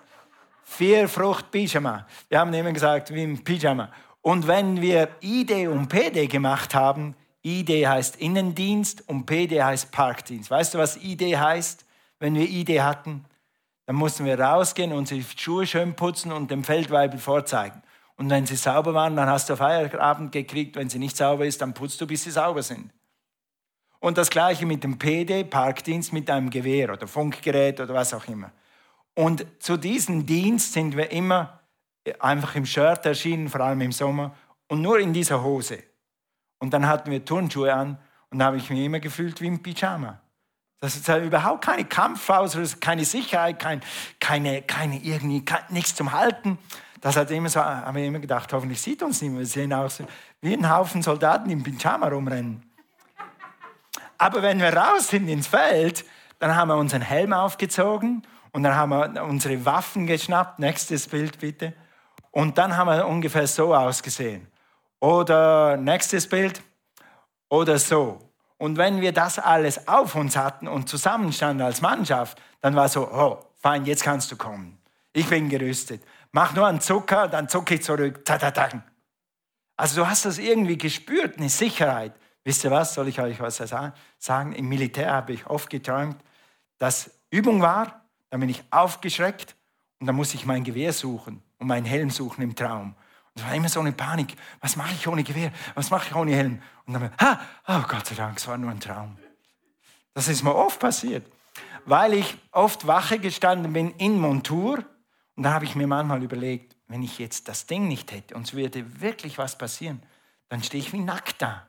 Vierfrucht-Pyjama. 0.65 2.05
Wir 2.27 2.37
haben 2.37 2.53
immer 2.53 2.73
gesagt, 2.73 3.13
wie 3.13 3.23
ein 3.23 3.41
Pyjama. 3.45 3.93
Und 4.19 4.45
wenn 4.45 4.81
wir 4.81 5.07
ID 5.21 5.69
und 5.69 5.87
PD 5.87 6.27
gemacht 6.27 6.75
haben, 6.75 7.15
ID 7.43 7.87
heißt 7.87 8.17
Innendienst 8.17 9.07
und 9.07 9.25
PD 9.25 9.63
heißt 9.63 9.91
Parkdienst. 9.91 10.51
Weißt 10.51 10.73
du, 10.73 10.77
was 10.77 10.97
ID 10.97 11.37
heißt, 11.37 11.85
wenn 12.19 12.35
wir 12.35 12.47
ID 12.47 12.81
hatten? 12.81 13.25
Dann 13.85 13.95
mussten 13.95 14.25
wir 14.25 14.39
rausgehen, 14.39 14.91
unsere 14.91 15.21
Schuhe 15.35 15.65
schön 15.65 15.95
putzen 15.95 16.31
und 16.31 16.51
dem 16.51 16.63
Feldweibel 16.63 17.19
vorzeigen. 17.19 17.81
Und 18.17 18.29
wenn 18.29 18.45
sie 18.45 18.55
sauber 18.55 18.93
waren, 18.93 19.15
dann 19.15 19.29
hast 19.29 19.49
du 19.49 19.55
Feierabend 19.55 20.31
gekriegt. 20.31 20.75
Wenn 20.75 20.89
sie 20.89 20.99
nicht 20.99 21.15
sauber 21.15 21.45
ist, 21.45 21.61
dann 21.61 21.73
putzt 21.73 22.01
du, 22.01 22.05
bis 22.05 22.23
sie 22.25 22.31
sauber 22.31 22.61
sind. 22.61 22.91
Und 23.99 24.17
das 24.17 24.29
gleiche 24.29 24.65
mit 24.65 24.83
dem 24.83 24.99
PD, 24.99 25.43
Parkdienst, 25.43 26.13
mit 26.13 26.29
einem 26.29 26.49
Gewehr 26.49 26.91
oder 26.91 27.07
Funkgerät 27.07 27.79
oder 27.79 27.93
was 27.93 28.13
auch 28.13 28.27
immer. 28.27 28.51
Und 29.15 29.45
zu 29.59 29.77
diesem 29.77 30.25
Dienst 30.25 30.73
sind 30.73 30.95
wir 30.95 31.11
immer 31.11 31.59
einfach 32.19 32.55
im 32.55 32.65
Shirt 32.65 33.05
erschienen, 33.05 33.49
vor 33.49 33.61
allem 33.61 33.81
im 33.81 33.91
Sommer, 33.91 34.35
und 34.67 34.81
nur 34.81 34.99
in 34.99 35.13
dieser 35.13 35.43
Hose. 35.43 35.83
Und 36.59 36.73
dann 36.73 36.87
hatten 36.87 37.09
wir 37.09 37.23
Turnschuhe 37.25 37.73
an 37.73 37.97
und 38.29 38.39
da 38.39 38.45
habe 38.45 38.57
ich 38.57 38.69
mich 38.69 38.79
immer 38.79 38.99
gefühlt 38.99 39.41
wie 39.41 39.47
im 39.47 39.63
Pyjama. 39.63 40.19
Das 40.81 40.95
ist 40.95 41.09
halt 41.09 41.25
überhaupt 41.25 41.65
keine 41.65 41.85
Kampfausrüstung, 41.85 42.79
keine 42.79 43.03
Sicherheit, 43.03 43.59
kein, 43.59 43.81
keine, 44.19 44.61
keine 44.61 44.97
irgendwie, 44.99 45.43
kein, 45.43 45.63
nichts 45.69 45.95
zum 45.95 46.13
Halten. 46.13 46.57
Das 47.01 47.17
hat 47.17 47.31
immer 47.31 47.49
so, 47.49 47.63
haben 47.63 47.97
wir 47.97 48.05
immer 48.05 48.19
gedacht, 48.19 48.51
hoffentlich 48.53 48.81
sieht 48.81 49.03
uns 49.03 49.21
niemand. 49.21 49.39
Wir 49.39 49.47
sehen 49.47 49.73
aus 49.73 50.01
wie 50.41 50.53
ein 50.53 50.69
Haufen 50.69 51.01
Soldaten 51.01 51.49
im 51.49 51.63
Pyjama 51.63 52.07
rumrennen. 52.07 52.63
Aber 54.17 54.41
wenn 54.41 54.59
wir 54.59 54.73
raus 54.73 55.09
sind 55.09 55.27
ins 55.27 55.47
Feld, 55.47 56.05
dann 56.39 56.55
haben 56.55 56.69
wir 56.69 56.75
unseren 56.75 57.01
Helm 57.01 57.33
aufgezogen 57.33 58.23
und 58.51 58.63
dann 58.63 58.75
haben 58.75 58.89
wir 58.91 59.23
unsere 59.23 59.65
Waffen 59.65 60.07
geschnappt. 60.07 60.59
Nächstes 60.59 61.07
Bild 61.07 61.39
bitte. 61.39 61.73
Und 62.31 62.57
dann 62.57 62.75
haben 62.75 62.89
wir 62.89 63.05
ungefähr 63.07 63.47
so 63.47 63.73
ausgesehen. 63.73 64.47
Oder 64.99 65.77
nächstes 65.77 66.27
Bild. 66.27 66.61
Oder 67.49 67.79
so. 67.79 68.19
Und 68.57 68.77
wenn 68.77 68.99
wir 68.99 69.13
das 69.13 69.39
alles 69.39 69.87
auf 69.87 70.15
uns 70.15 70.35
hatten 70.35 70.67
und 70.67 70.89
zusammenstanden 70.89 71.65
als 71.65 71.81
Mannschaft, 71.81 72.41
dann 72.61 72.75
war 72.75 72.89
so, 72.89 73.09
oh, 73.09 73.39
fein, 73.61 73.85
jetzt 73.85 74.03
kannst 74.03 74.31
du 74.31 74.35
kommen. 74.35 74.77
Ich 75.13 75.27
bin 75.27 75.49
gerüstet. 75.49 76.03
Mach 76.31 76.53
nur 76.53 76.67
einen 76.67 76.81
Zucker, 76.81 77.27
dann 77.27 77.47
zucke 77.47 77.75
ich 77.75 77.83
zurück. 77.83 78.23
Also 79.77 80.01
du 80.01 80.07
hast 80.07 80.25
das 80.25 80.37
irgendwie 80.37 80.77
gespürt, 80.77 81.37
eine 81.37 81.49
Sicherheit. 81.49 82.13
Wisst 82.43 82.63
ihr 82.65 82.71
was, 82.71 82.93
soll 82.93 83.07
ich 83.07 83.19
euch 83.21 83.39
was 83.39 83.57
sagen? 84.19 84.53
Im 84.53 84.67
Militär 84.67 85.11
habe 85.13 85.33
ich 85.33 85.47
oft 85.47 85.69
geträumt, 85.69 86.17
dass 86.77 87.11
Übung 87.31 87.61
war, 87.61 88.05
dann 88.29 88.41
bin 88.41 88.49
ich 88.49 88.63
aufgeschreckt 88.71 89.55
und 89.99 90.07
dann 90.07 90.15
muss 90.15 90.33
ich 90.33 90.45
mein 90.45 90.63
Gewehr 90.63 90.93
suchen 90.93 91.41
und 91.59 91.67
meinen 91.67 91.85
Helm 91.85 92.09
suchen 92.09 92.41
im 92.41 92.55
Traum. 92.55 92.95
Es 93.39 93.45
war 93.45 93.55
immer 93.55 93.69
so 93.69 93.79
eine 93.79 93.93
Panik. 93.93 94.35
Was 94.59 94.75
mache 94.75 94.93
ich 94.93 95.07
ohne 95.07 95.23
Gewehr? 95.23 95.53
Was 95.73 95.89
mache 95.91 96.09
ich 96.09 96.15
ohne 96.15 96.35
Helm? 96.35 96.61
Und 96.85 96.93
dann, 96.93 97.11
ha, 97.21 97.39
oh 97.67 97.81
Gott 97.87 98.05
sei 98.05 98.15
Dank, 98.15 98.37
es 98.37 98.47
war 98.47 98.57
nur 98.57 98.69
ein 98.69 98.81
Traum. 98.81 99.17
Das 100.13 100.27
ist 100.27 100.43
mir 100.43 100.53
oft 100.53 100.79
passiert, 100.79 101.25
weil 101.85 102.15
ich 102.15 102.37
oft 102.51 102.85
wache 102.85 103.17
gestanden 103.17 103.71
bin 103.71 103.91
in 103.91 104.19
Montur 104.19 104.83
und 105.35 105.43
da 105.43 105.53
habe 105.53 105.63
ich 105.63 105.75
mir 105.75 105.87
manchmal 105.87 106.21
überlegt, 106.21 106.75
wenn 106.87 107.01
ich 107.01 107.17
jetzt 107.17 107.47
das 107.47 107.65
Ding 107.65 107.87
nicht 107.87 108.11
hätte 108.11 108.35
und 108.35 108.45
es 108.45 108.53
würde 108.53 108.99
wirklich 108.99 109.37
was 109.37 109.57
passieren, 109.57 110.03
dann 110.49 110.61
stehe 110.61 110.83
ich 110.83 110.91
wie 110.91 110.99
nackt 110.99 111.41
da. 111.41 111.65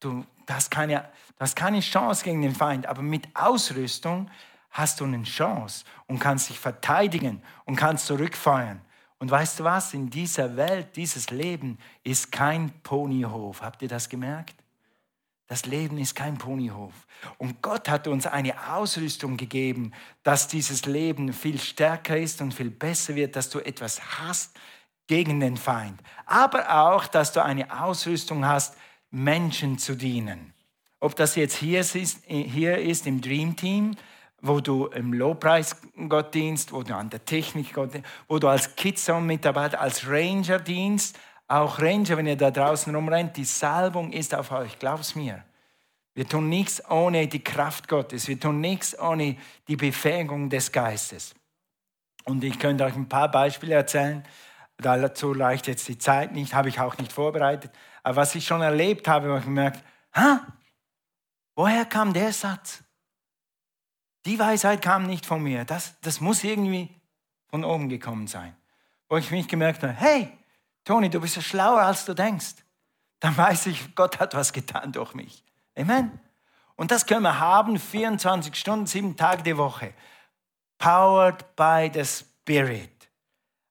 Du 0.00 0.26
hast, 0.50 0.70
keine, 0.70 1.08
du 1.36 1.40
hast 1.40 1.56
keine 1.56 1.80
Chance 1.80 2.24
gegen 2.24 2.42
den 2.42 2.54
Feind, 2.54 2.84
aber 2.84 3.00
mit 3.00 3.34
Ausrüstung 3.34 4.30
hast 4.72 5.00
du 5.00 5.04
eine 5.04 5.22
Chance 5.22 5.86
und 6.06 6.18
kannst 6.18 6.50
dich 6.50 6.58
verteidigen 6.58 7.42
und 7.64 7.76
kannst 7.76 8.06
zurückfeuern. 8.06 8.82
Und 9.22 9.30
weißt 9.30 9.60
du 9.60 9.62
was? 9.62 9.94
In 9.94 10.10
dieser 10.10 10.56
Welt, 10.56 10.96
dieses 10.96 11.30
Leben 11.30 11.78
ist 12.02 12.32
kein 12.32 12.70
Ponyhof. 12.82 13.62
Habt 13.62 13.80
ihr 13.82 13.86
das 13.86 14.08
gemerkt? 14.08 14.56
Das 15.46 15.64
Leben 15.64 15.96
ist 15.98 16.16
kein 16.16 16.38
Ponyhof. 16.38 16.92
Und 17.38 17.62
Gott 17.62 17.88
hat 17.88 18.08
uns 18.08 18.26
eine 18.26 18.72
Ausrüstung 18.72 19.36
gegeben, 19.36 19.92
dass 20.24 20.48
dieses 20.48 20.86
Leben 20.86 21.32
viel 21.32 21.60
stärker 21.60 22.18
ist 22.18 22.42
und 22.42 22.52
viel 22.52 22.70
besser 22.70 23.14
wird, 23.14 23.36
dass 23.36 23.48
du 23.48 23.60
etwas 23.60 24.18
hast 24.18 24.56
gegen 25.06 25.38
den 25.38 25.56
Feind. 25.56 26.00
Aber 26.26 26.82
auch, 26.82 27.06
dass 27.06 27.32
du 27.32 27.44
eine 27.44 27.80
Ausrüstung 27.80 28.44
hast, 28.44 28.76
Menschen 29.12 29.78
zu 29.78 29.94
dienen. 29.94 30.52
Ob 30.98 31.14
das 31.14 31.36
jetzt 31.36 31.54
hier 31.58 31.78
ist, 31.78 31.94
hier 32.26 32.78
ist 32.78 33.06
im 33.06 33.20
Dream 33.20 33.54
Team, 33.54 33.94
wo 34.42 34.60
du 34.60 34.86
im 34.88 35.12
Lobpreis 35.12 35.76
Gott 36.08 36.34
dienst, 36.34 36.72
wo 36.72 36.82
du 36.82 36.94
an 36.94 37.08
der 37.08 37.24
Technik 37.24 37.72
Gott 37.72 37.94
dienst, 37.94 38.08
wo 38.28 38.38
du 38.38 38.48
als 38.48 38.76
Kidzone-Mitarbeiter, 38.76 39.80
als 39.80 40.06
Ranger 40.06 40.58
dienst, 40.58 41.18
Auch 41.48 41.80
Ranger, 41.80 42.16
wenn 42.16 42.26
ihr 42.26 42.36
da 42.36 42.50
draußen 42.50 42.94
rumrennt, 42.94 43.36
die 43.36 43.44
Salbung 43.44 44.10
ist 44.12 44.34
auf 44.34 44.52
euch, 44.52 44.78
glaub's 44.78 45.14
mir. 45.14 45.44
Wir 46.14 46.26
tun 46.26 46.48
nichts 46.48 46.82
ohne 46.90 47.26
die 47.26 47.44
Kraft 47.44 47.88
Gottes. 47.88 48.26
Wir 48.26 48.40
tun 48.40 48.60
nichts 48.60 48.98
ohne 48.98 49.36
die 49.68 49.76
Befähigung 49.76 50.48
des 50.48 50.72
Geistes. 50.72 51.34
Und 52.24 52.42
ich 52.42 52.58
könnte 52.58 52.84
euch 52.84 52.94
ein 52.94 53.08
paar 53.08 53.30
Beispiele 53.30 53.74
erzählen. 53.74 54.24
Dazu 54.78 55.32
reicht 55.32 55.66
jetzt 55.66 55.86
die 55.88 55.98
Zeit 55.98 56.32
nicht, 56.32 56.54
habe 56.54 56.70
ich 56.70 56.80
auch 56.80 56.96
nicht 56.96 57.12
vorbereitet. 57.12 57.70
Aber 58.02 58.16
was 58.16 58.34
ich 58.34 58.46
schon 58.46 58.62
erlebt 58.62 59.06
habe, 59.06 59.28
habe 59.28 59.38
ich 59.38 59.44
gemerkt, 59.44 59.84
ha, 60.14 60.46
woher 61.54 61.84
kam 61.84 62.14
der 62.14 62.32
Satz? 62.32 62.82
Die 64.24 64.38
Weisheit 64.38 64.82
kam 64.82 65.06
nicht 65.06 65.26
von 65.26 65.42
mir. 65.42 65.64
Das, 65.64 65.98
das 66.00 66.20
muss 66.20 66.44
irgendwie 66.44 66.88
von 67.48 67.64
oben 67.64 67.88
gekommen 67.88 68.26
sein. 68.26 68.56
Wo 69.08 69.16
ich 69.16 69.30
mich 69.30 69.48
gemerkt 69.48 69.82
habe, 69.82 69.92
hey, 69.92 70.32
Toni, 70.84 71.10
du 71.10 71.20
bist 71.20 71.36
ja 71.36 71.42
schlauer, 71.42 71.82
als 71.82 72.04
du 72.04 72.14
denkst. 72.14 72.54
Dann 73.20 73.36
weiß 73.36 73.66
ich, 73.66 73.94
Gott 73.94 74.20
hat 74.20 74.34
was 74.34 74.52
getan 74.52 74.92
durch 74.92 75.14
mich. 75.14 75.44
Amen. 75.76 76.18
Und 76.76 76.90
das 76.90 77.06
können 77.06 77.22
wir 77.22 77.38
haben, 77.38 77.78
24 77.78 78.54
Stunden, 78.56 78.86
sieben 78.86 79.16
Tage 79.16 79.42
die 79.42 79.56
Woche. 79.56 79.94
Powered 80.78 81.54
by 81.54 81.90
the 81.92 82.04
Spirit. 82.04 82.90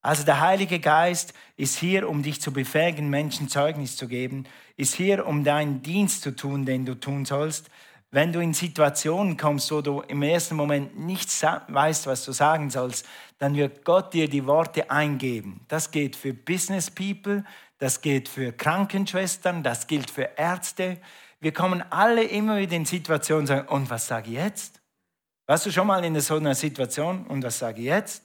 Also 0.01 0.23
der 0.23 0.39
Heilige 0.39 0.79
Geist 0.79 1.33
ist 1.57 1.77
hier, 1.77 2.09
um 2.09 2.23
dich 2.23 2.41
zu 2.41 2.53
befähigen, 2.53 3.09
Menschen 3.09 3.49
Zeugnis 3.49 3.97
zu 3.97 4.07
geben, 4.07 4.45
ist 4.77 4.95
hier, 4.95 5.27
um 5.27 5.43
deinen 5.43 5.83
Dienst 5.83 6.23
zu 6.23 6.35
tun, 6.35 6.65
den 6.65 6.85
du 6.85 6.95
tun 6.95 7.25
sollst. 7.25 7.69
Wenn 8.11 8.33
du 8.33 8.41
in 8.41 8.53
Situationen 8.53 9.37
kommst, 9.37 9.71
wo 9.71 9.81
du 9.81 10.01
im 10.01 10.21
ersten 10.21 10.55
Moment 10.55 10.99
nicht 10.99 11.29
weißt, 11.41 12.07
was 12.07 12.25
du 12.25 12.33
sagen 12.33 12.69
sollst, 12.69 13.07
dann 13.37 13.55
wird 13.55 13.85
Gott 13.85 14.13
dir 14.13 14.29
die 14.29 14.45
Worte 14.45 14.91
eingeben. 14.91 15.61
Das 15.69 15.91
geht 15.91 16.15
für 16.15 16.33
Business 16.33 16.91
People, 16.91 17.45
das 17.77 18.01
geht 18.01 18.27
für 18.27 18.51
Krankenschwestern, 18.51 19.63
das 19.63 19.87
gilt 19.87 20.11
für 20.11 20.29
Ärzte, 20.35 20.99
wir 21.41 21.53
kommen 21.53 21.81
alle 21.89 22.23
immer 22.23 22.57
wieder 22.59 22.75
in 22.75 22.85
Situationen 22.85 23.41
und 23.41 23.47
sagen, 23.47 23.67
und 23.67 23.89
was 23.89 24.05
sage 24.05 24.29
ich 24.29 24.35
jetzt? 24.35 24.79
Warst 25.47 25.65
du 25.65 25.71
schon 25.71 25.87
mal 25.87 26.05
in 26.05 26.17
so 26.21 26.35
einer 26.35 26.53
Situation 26.53 27.25
und 27.25 27.43
was 27.43 27.57
sage 27.57 27.79
ich 27.79 27.87
jetzt? 27.87 28.23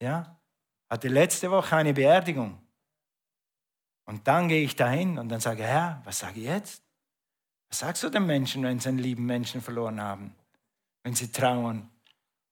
Ja, 0.00 0.40
hatte 0.88 1.08
letzte 1.08 1.50
Woche 1.50 1.74
eine 1.74 1.92
Beerdigung. 1.92 2.62
Und 4.06 4.26
dann 4.28 4.48
gehe 4.48 4.62
ich 4.62 4.76
dahin 4.76 5.18
und 5.18 5.28
dann 5.28 5.40
sage, 5.40 5.64
Herr, 5.64 6.00
was 6.04 6.20
sage 6.20 6.38
ich 6.38 6.46
jetzt? 6.46 6.89
Was 7.70 7.78
sagst 7.78 8.02
du 8.02 8.10
den 8.10 8.26
Menschen, 8.26 8.64
wenn 8.64 8.80
sie 8.80 8.88
einen 8.88 8.98
lieben 8.98 9.24
Menschen 9.24 9.62
verloren 9.62 10.00
haben? 10.00 10.34
Wenn 11.04 11.14
sie 11.14 11.30
trauern 11.30 11.88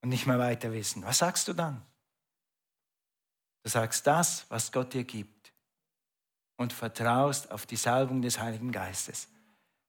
und 0.01 0.09
nicht 0.09 0.25
mehr 0.25 0.39
weiter 0.39 0.71
wissen? 0.71 1.03
Was 1.03 1.19
sagst 1.19 1.47
du 1.47 1.53
dann? 1.53 1.81
Du 3.63 3.69
sagst 3.69 4.07
das, 4.07 4.45
was 4.49 4.71
Gott 4.71 4.93
dir 4.93 5.03
gibt 5.03 5.51
und 6.55 6.73
vertraust 6.73 7.51
auf 7.51 7.65
die 7.65 7.75
Salbung 7.75 8.21
des 8.21 8.39
Heiligen 8.39 8.71
Geistes. 8.71 9.27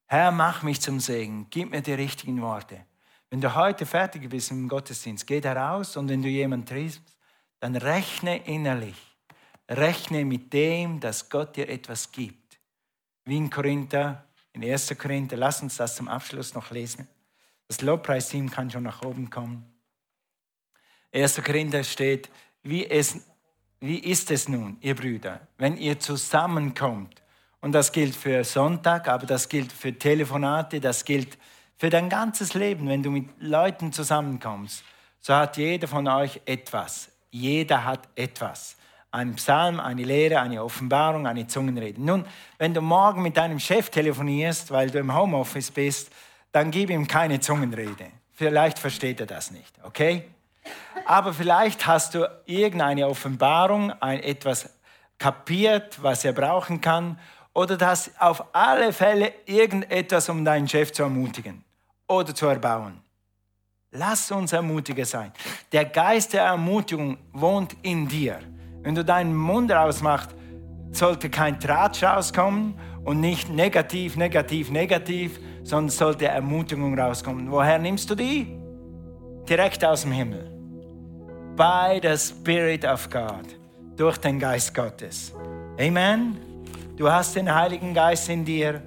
Herr, 0.06 0.32
mach 0.32 0.62
mich 0.62 0.80
zum 0.80 0.98
Segen, 0.98 1.46
gib 1.50 1.70
mir 1.70 1.82
die 1.82 1.92
richtigen 1.92 2.42
Worte. 2.42 2.84
Wenn 3.30 3.40
du 3.40 3.54
heute 3.54 3.86
fertig 3.86 4.28
bist 4.28 4.50
im 4.50 4.68
Gottesdienst, 4.68 5.24
geh 5.24 5.40
da 5.40 5.52
raus 5.52 5.96
und 5.96 6.08
wenn 6.08 6.20
du 6.20 6.28
jemanden 6.28 6.66
triffst, 6.66 7.16
dann 7.60 7.76
rechne 7.76 8.44
innerlich. 8.44 8.96
Rechne 9.68 10.24
mit 10.24 10.52
dem, 10.52 10.98
dass 10.98 11.28
Gott 11.28 11.54
dir 11.54 11.68
etwas 11.68 12.10
gibt. 12.10 12.58
Wie 13.24 13.36
in 13.36 13.50
Korinther, 13.50 14.24
in 14.52 14.64
1. 14.64 14.96
Korinther, 14.98 15.36
lass 15.36 15.62
uns 15.62 15.76
das 15.76 15.96
zum 15.96 16.08
Abschluss 16.08 16.54
noch 16.54 16.70
lesen. 16.70 17.08
Das 17.68 17.80
Lobpreisteam 17.80 18.50
kann 18.50 18.70
schon 18.70 18.82
nach 18.82 19.02
oben 19.02 19.30
kommen. 19.30 19.64
1. 21.12 21.42
Korinther 21.42 21.84
steht, 21.84 22.30
wie 22.62 22.86
es 22.86 23.20
wie 23.82 23.98
ist 23.98 24.30
es 24.30 24.46
nun, 24.46 24.76
ihr 24.82 24.94
Brüder, 24.94 25.40
wenn 25.56 25.78
ihr 25.78 25.98
zusammenkommt? 25.98 27.22
Und 27.62 27.72
das 27.72 27.92
gilt 27.92 28.14
für 28.14 28.44
Sonntag, 28.44 29.08
aber 29.08 29.24
das 29.24 29.48
gilt 29.48 29.72
für 29.72 29.98
Telefonate, 29.98 30.80
das 30.80 31.04
gilt 31.04 31.38
für 31.78 31.88
dein 31.88 32.10
ganzes 32.10 32.52
Leben. 32.52 32.88
Wenn 32.88 33.02
du 33.02 33.10
mit 33.10 33.30
Leuten 33.38 33.90
zusammenkommst, 33.90 34.84
so 35.18 35.34
hat 35.34 35.56
jeder 35.56 35.88
von 35.88 36.06
euch 36.08 36.42
etwas. 36.44 37.10
Jeder 37.30 37.84
hat 37.84 38.06
etwas. 38.16 38.76
Ein 39.12 39.34
Psalm, 39.34 39.80
eine 39.80 40.04
Lehre, 40.04 40.40
eine 40.40 40.62
Offenbarung, 40.62 41.26
eine 41.26 41.46
Zungenrede. 41.46 42.00
Nun, 42.00 42.24
wenn 42.58 42.74
du 42.74 42.80
morgen 42.80 43.22
mit 43.22 43.36
deinem 43.36 43.58
Chef 43.58 43.90
telefonierst, 43.90 44.70
weil 44.70 44.90
du 44.90 44.98
im 44.98 45.14
Homeoffice 45.14 45.70
bist, 45.70 46.10
dann 46.52 46.70
gib 46.70 46.90
ihm 46.90 47.06
keine 47.06 47.40
Zungenrede. 47.40 48.06
Vielleicht 48.32 48.78
versteht 48.78 49.20
er 49.20 49.26
das 49.26 49.50
nicht, 49.50 49.74
okay? 49.82 50.24
Aber 51.04 51.34
vielleicht 51.34 51.86
hast 51.86 52.14
du 52.14 52.28
irgendeine 52.46 53.08
Offenbarung, 53.08 53.92
ein, 54.00 54.22
etwas 54.22 54.70
kapiert, 55.18 56.02
was 56.02 56.24
er 56.24 56.32
brauchen 56.32 56.80
kann, 56.80 57.18
oder 57.52 57.76
du 57.76 57.86
hast 57.86 58.12
auf 58.20 58.54
alle 58.54 58.92
Fälle 58.92 59.32
irgendetwas, 59.44 60.28
um 60.28 60.44
deinen 60.44 60.68
Chef 60.68 60.92
zu 60.92 61.02
ermutigen 61.02 61.64
oder 62.06 62.34
zu 62.34 62.46
erbauen. 62.46 63.00
Lass 63.92 64.30
uns 64.30 64.52
ermutiger 64.52 65.04
sein. 65.04 65.32
Der 65.72 65.84
Geist 65.84 66.32
der 66.32 66.44
Ermutigung 66.44 67.18
wohnt 67.32 67.76
in 67.82 68.06
dir. 68.06 68.38
Wenn 68.82 68.94
du 68.94 69.04
deinen 69.04 69.34
Mund 69.34 69.70
rausmachst, 69.70 70.34
sollte 70.92 71.30
kein 71.30 71.60
Tratsch 71.60 72.02
rauskommen 72.02 72.74
und 73.04 73.20
nicht 73.20 73.50
negativ, 73.50 74.16
negativ, 74.16 74.70
negativ, 74.70 75.38
sondern 75.62 75.90
sollte 75.90 76.26
Ermutigung 76.26 76.98
rauskommen. 76.98 77.50
Woher 77.50 77.78
nimmst 77.78 78.10
du 78.10 78.14
die? 78.14 78.58
Direkt 79.48 79.84
aus 79.84 80.02
dem 80.02 80.12
Himmel 80.12 80.50
by 81.56 82.00
the 82.02 82.16
Spirit 82.16 82.86
of 82.86 83.10
God, 83.10 83.44
durch 83.96 84.16
den 84.16 84.38
Geist 84.38 84.74
Gottes. 84.74 85.34
Amen. 85.78 86.38
Du 86.96 87.10
hast 87.10 87.36
den 87.36 87.54
Heiligen 87.54 87.92
Geist 87.92 88.30
in 88.30 88.46
dir, 88.46 88.82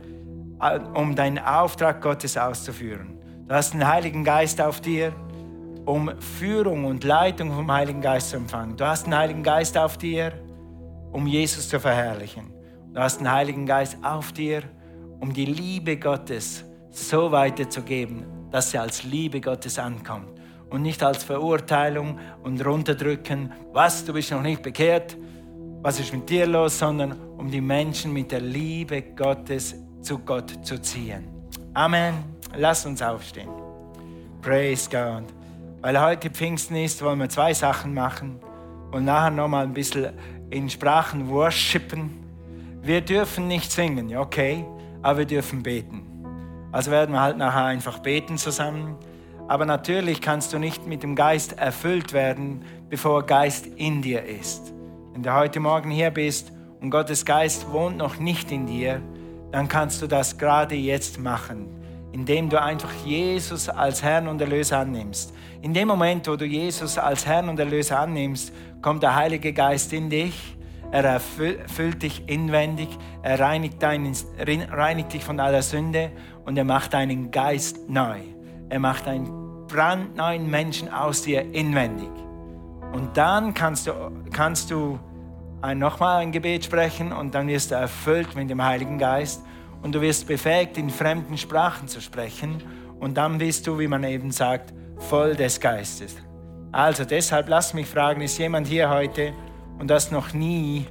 äh, 0.59 0.79
um 0.95 1.15
deinen 1.15 1.37
Auftrag 1.37 2.01
Gottes 2.01 2.35
auszuführen. 2.35 3.19
Du 3.47 3.53
hast 3.53 3.73
den 3.73 3.87
Heiligen 3.87 4.23
Geist 4.23 4.59
auf 4.59 4.81
dir, 4.81 5.13
um 5.85 6.11
Führung 6.19 6.85
und 6.85 7.03
Leitung 7.03 7.51
vom 7.51 7.71
Heiligen 7.71 8.01
Geist 8.01 8.29
zu 8.29 8.37
empfangen. 8.37 8.77
Du 8.77 8.85
hast 8.85 9.05
den 9.05 9.15
Heiligen 9.15 9.43
Geist 9.43 9.77
auf 9.77 9.97
dir, 9.97 10.33
um 11.11 11.27
Jesus 11.27 11.67
zu 11.69 11.79
verherrlichen. 11.79 12.53
Du 12.93 12.99
hast 12.99 13.19
den 13.19 13.31
Heiligen 13.31 13.65
Geist 13.65 13.97
auf 14.03 14.31
dir, 14.31 14.63
um 15.19 15.33
die 15.33 15.45
Liebe 15.45 15.97
Gottes 15.97 16.63
so 16.91 17.31
weiterzugeben, 17.31 18.25
dass 18.51 18.71
sie 18.71 18.77
als 18.77 19.03
Liebe 19.03 19.41
Gottes 19.41 19.79
ankommt 19.79 20.39
und 20.69 20.81
nicht 20.81 21.03
als 21.03 21.23
Verurteilung 21.23 22.19
und 22.43 22.65
runterdrücken, 22.65 23.51
was, 23.71 24.05
du 24.05 24.13
bist 24.13 24.31
noch 24.31 24.41
nicht 24.41 24.61
bekehrt, 24.61 25.17
was 25.81 25.99
ist 25.99 26.13
mit 26.13 26.29
dir 26.29 26.47
los, 26.47 26.79
sondern 26.79 27.19
um 27.37 27.49
die 27.51 27.61
Menschen 27.61 28.13
mit 28.13 28.31
der 28.31 28.41
Liebe 28.41 29.01
Gottes 29.01 29.75
zu 30.01 30.19
Gott 30.19 30.65
zu 30.65 30.81
ziehen. 30.81 31.27
Amen. 31.73 32.13
Lass 32.55 32.85
uns 32.85 33.01
aufstehen. 33.01 33.49
Praise 34.41 34.89
God. 34.89 35.42
Weil 35.83 35.99
heute 35.99 36.29
Pfingsten 36.29 36.77
ist, 36.77 37.03
wollen 37.03 37.19
wir 37.19 37.27
zwei 37.27 37.53
Sachen 37.53 37.93
machen 37.93 38.39
und 38.91 39.03
nachher 39.03 39.31
nochmal 39.31 39.65
ein 39.65 39.73
bisschen 39.73 40.13
in 40.49 40.69
Sprachen 40.69 41.27
worshipen. 41.27 42.23
Wir 42.81 43.01
dürfen 43.01 43.49
nicht 43.49 43.69
singen, 43.69 44.15
okay, 44.15 44.63
aber 45.01 45.19
wir 45.19 45.25
dürfen 45.25 45.61
beten. 45.61 46.03
Also 46.71 46.89
werden 46.89 47.11
wir 47.11 47.19
halt 47.19 47.37
nachher 47.37 47.65
einfach 47.65 47.99
beten 47.99 48.37
zusammen. 48.37 48.95
Aber 49.49 49.65
natürlich 49.65 50.21
kannst 50.21 50.53
du 50.53 50.57
nicht 50.57 50.87
mit 50.87 51.03
dem 51.03 51.17
Geist 51.17 51.59
erfüllt 51.59 52.13
werden, 52.13 52.63
bevor 52.89 53.25
Geist 53.25 53.67
in 53.67 54.01
dir 54.01 54.23
ist. 54.23 54.71
Wenn 55.11 55.21
du 55.21 55.33
heute 55.33 55.59
Morgen 55.59 55.91
hier 55.91 56.11
bist 56.11 56.53
und 56.79 56.91
Gottes 56.91 57.25
Geist 57.25 57.69
wohnt 57.73 57.97
noch 57.97 58.19
nicht 58.19 58.53
in 58.53 58.67
dir, 58.67 59.01
dann 59.51 59.67
kannst 59.67 60.01
du 60.01 60.07
das 60.07 60.37
gerade 60.37 60.75
jetzt 60.75 61.19
machen, 61.19 61.67
indem 62.13 62.49
du 62.49 62.61
einfach 62.61 62.93
Jesus 63.03 63.67
als 63.67 64.01
Herrn 64.01 64.29
und 64.29 64.39
Erlöser 64.39 64.79
annimmst. 64.79 65.33
In 65.63 65.73
dem 65.73 65.87
Moment, 65.87 66.27
wo 66.27 66.35
du 66.35 66.43
Jesus 66.43 66.97
als 66.97 67.25
Herrn 67.25 67.47
und 67.47 67.57
Erlöser 67.57 67.97
annimmst, 67.97 68.51
kommt 68.81 69.01
der 69.01 69.15
Heilige 69.15 69.53
Geist 69.53 69.93
in 69.93 70.09
dich. 70.09 70.57
Er 70.91 71.05
erfüllt 71.05 72.03
dich 72.03 72.27
inwendig, 72.27 72.89
er 73.21 73.39
reinigt, 73.39 73.81
deinen, 73.81 74.13
reinigt 74.69 75.13
dich 75.13 75.23
von 75.23 75.39
aller 75.39 75.61
Sünde 75.61 76.11
und 76.43 76.57
er 76.57 76.65
macht 76.65 76.93
deinen 76.93 77.31
Geist 77.31 77.89
neu. 77.89 78.17
Er 78.67 78.79
macht 78.79 79.07
einen 79.07 79.65
brandneuen 79.67 80.49
Menschen 80.49 80.89
aus 80.89 81.21
dir 81.21 81.53
inwendig. 81.53 82.11
Und 82.91 83.15
dann 83.15 83.53
kannst 83.53 83.87
du, 83.87 83.93
kannst 84.33 84.69
du 84.69 84.99
nochmal 85.75 86.23
ein 86.23 86.33
Gebet 86.33 86.65
sprechen 86.65 87.13
und 87.13 87.33
dann 87.35 87.47
wirst 87.47 87.71
du 87.71 87.75
erfüllt 87.75 88.35
mit 88.35 88.49
dem 88.49 88.61
Heiligen 88.61 88.97
Geist 88.97 89.41
und 89.81 89.95
du 89.95 90.01
wirst 90.01 90.27
befähigt, 90.27 90.77
in 90.77 90.89
fremden 90.89 91.37
Sprachen 91.37 91.87
zu 91.87 92.01
sprechen. 92.01 92.61
Und 92.99 93.15
dann 93.15 93.37
bist 93.37 93.65
du, 93.65 93.79
wie 93.79 93.87
man 93.87 94.03
eben 94.03 94.31
sagt, 94.31 94.73
voll 94.97 95.35
des 95.35 95.59
Geistes. 95.59 96.15
Also 96.71 97.05
deshalb 97.05 97.49
lass 97.49 97.73
mich 97.73 97.87
fragen, 97.87 98.21
ist 98.21 98.37
jemand 98.37 98.67
hier 98.67 98.89
heute 98.89 99.33
und 99.79 99.91
hast 99.91 100.11
noch 100.11 100.33
nie 100.33 100.87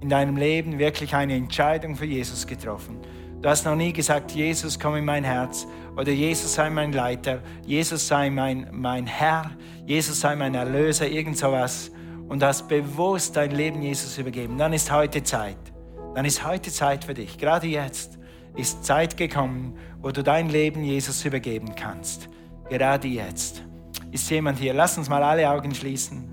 in 0.00 0.08
deinem 0.08 0.36
Leben 0.36 0.78
wirklich 0.78 1.14
eine 1.14 1.34
Entscheidung 1.34 1.96
für 1.96 2.06
Jesus 2.06 2.46
getroffen? 2.46 2.98
Du 3.42 3.48
hast 3.48 3.64
noch 3.64 3.76
nie 3.76 3.92
gesagt, 3.92 4.32
Jesus, 4.32 4.78
komm 4.78 4.96
in 4.96 5.04
mein 5.04 5.24
Herz 5.24 5.66
oder 5.96 6.10
Jesus 6.10 6.54
sei 6.54 6.70
mein 6.70 6.92
Leiter, 6.92 7.40
Jesus 7.64 8.08
sei 8.08 8.30
mein, 8.30 8.68
mein 8.72 9.06
Herr, 9.06 9.50
Jesus 9.86 10.20
sei 10.20 10.34
mein 10.34 10.54
Erlöser, 10.54 11.06
irgend 11.06 11.38
sowas. 11.38 11.92
und 12.28 12.42
hast 12.42 12.68
bewusst 12.68 13.36
dein 13.36 13.50
Leben 13.52 13.82
Jesus 13.82 14.18
übergeben, 14.18 14.58
dann 14.58 14.72
ist 14.72 14.92
heute 14.92 15.22
Zeit. 15.22 15.56
Dann 16.14 16.24
ist 16.24 16.46
heute 16.46 16.70
Zeit 16.70 17.04
für 17.04 17.14
dich. 17.14 17.38
Gerade 17.38 17.66
jetzt 17.66 18.18
ist 18.56 18.84
Zeit 18.84 19.16
gekommen, 19.16 19.78
wo 20.00 20.10
du 20.10 20.22
dein 20.22 20.48
Leben 20.48 20.82
Jesus 20.82 21.24
übergeben 21.24 21.74
kannst. 21.74 22.28
Gerade 22.68 23.08
jetzt. 23.08 23.62
Ist 24.10 24.30
jemand 24.30 24.58
hier? 24.58 24.74
Lass 24.74 24.98
uns 24.98 25.08
mal 25.08 25.22
alle 25.22 25.48
Augen 25.50 25.74
schließen. 25.74 26.28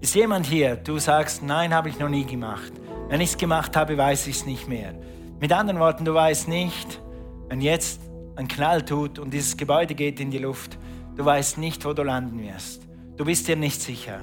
Ist 0.00 0.14
jemand 0.14 0.46
hier, 0.46 0.76
du 0.76 0.98
sagst, 0.98 1.42
nein, 1.42 1.72
habe 1.72 1.88
ich 1.88 1.98
noch 1.98 2.08
nie 2.08 2.24
gemacht. 2.24 2.72
Wenn 3.08 3.20
ich 3.20 3.30
es 3.30 3.36
gemacht 3.36 3.76
habe, 3.76 3.96
weiß 3.96 4.26
ich 4.26 4.36
es 4.36 4.46
nicht 4.46 4.68
mehr. 4.68 4.94
Mit 5.38 5.52
anderen 5.52 5.78
Worten, 5.80 6.04
du 6.04 6.14
weißt 6.14 6.48
nicht, 6.48 7.00
wenn 7.48 7.60
jetzt 7.60 8.00
ein 8.36 8.48
Knall 8.48 8.84
tut 8.84 9.18
und 9.18 9.32
dieses 9.32 9.56
Gebäude 9.56 9.94
geht 9.94 10.18
in 10.18 10.30
die 10.30 10.38
Luft, 10.38 10.78
du 11.16 11.24
weißt 11.24 11.58
nicht, 11.58 11.84
wo 11.84 11.92
du 11.92 12.02
landen 12.02 12.40
wirst. 12.42 12.88
Du 13.16 13.24
bist 13.24 13.46
dir 13.46 13.56
nicht 13.56 13.80
sicher. 13.80 14.20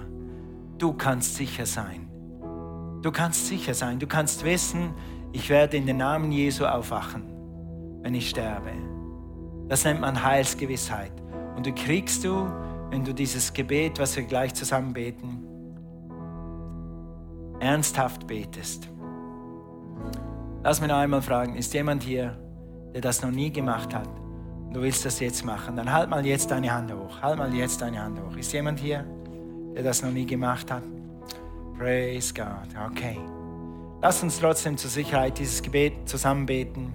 Du 0.77 0.93
kannst 0.93 1.35
sicher 1.35 1.65
sein. 1.65 2.09
Du 3.01 3.11
kannst 3.11 3.47
sicher 3.47 3.73
sein. 3.73 3.99
Du 3.99 4.07
kannst 4.07 4.43
wissen, 4.43 4.93
ich 5.31 5.49
werde 5.49 5.77
in 5.77 5.85
den 5.85 5.97
Namen 5.97 6.31
Jesu 6.31 6.65
aufwachen, 6.65 7.23
wenn 8.01 8.15
ich 8.15 8.29
sterbe. 8.29 8.88
Das 9.69 9.85
nennt 9.85 10.01
man 10.01 10.21
Heilsgewissheit. 10.23 11.11
Und 11.55 11.65
du 11.65 11.71
kriegst 11.71 12.23
du, 12.23 12.47
wenn 12.89 13.05
du 13.05 13.13
dieses 13.13 13.53
Gebet, 13.53 13.99
was 13.99 14.15
wir 14.15 14.23
gleich 14.23 14.53
zusammen 14.53 14.93
beten, 14.93 15.45
ernsthaft 17.59 18.25
betest. 18.25 18.89
Lass 20.63 20.81
mich 20.81 20.89
noch 20.89 20.97
einmal 20.97 21.21
fragen, 21.21 21.55
ist 21.55 21.73
jemand 21.73 22.03
hier, 22.03 22.37
der 22.93 23.01
das 23.01 23.21
noch 23.21 23.31
nie 23.31 23.51
gemacht 23.51 23.93
hat? 23.93 24.07
Und 24.67 24.73
du 24.73 24.81
willst 24.81 25.05
das 25.05 25.19
jetzt 25.19 25.45
machen? 25.45 25.75
Dann 25.75 25.91
halt 25.91 26.09
mal 26.09 26.25
jetzt 26.25 26.51
deine 26.51 26.73
Hand 26.73 26.91
hoch. 26.91 27.21
Halt 27.21 27.37
mal 27.37 27.53
jetzt 27.53 27.81
deine 27.81 28.01
Hand 28.01 28.19
hoch. 28.19 28.35
Ist 28.35 28.51
jemand 28.51 28.79
hier, 28.79 29.05
der 29.75 29.83
das 29.83 30.01
noch 30.01 30.11
nie 30.11 30.25
gemacht 30.25 30.71
hat? 30.71 30.83
Praise 31.77 32.33
God. 32.33 32.47
Okay. 32.91 33.17
Lass 34.01 34.23
uns 34.23 34.39
trotzdem 34.39 34.77
zur 34.77 34.89
Sicherheit 34.89 35.37
dieses 35.37 35.61
Gebet 35.61 35.93
zusammen 36.07 36.45
beten. 36.45 36.93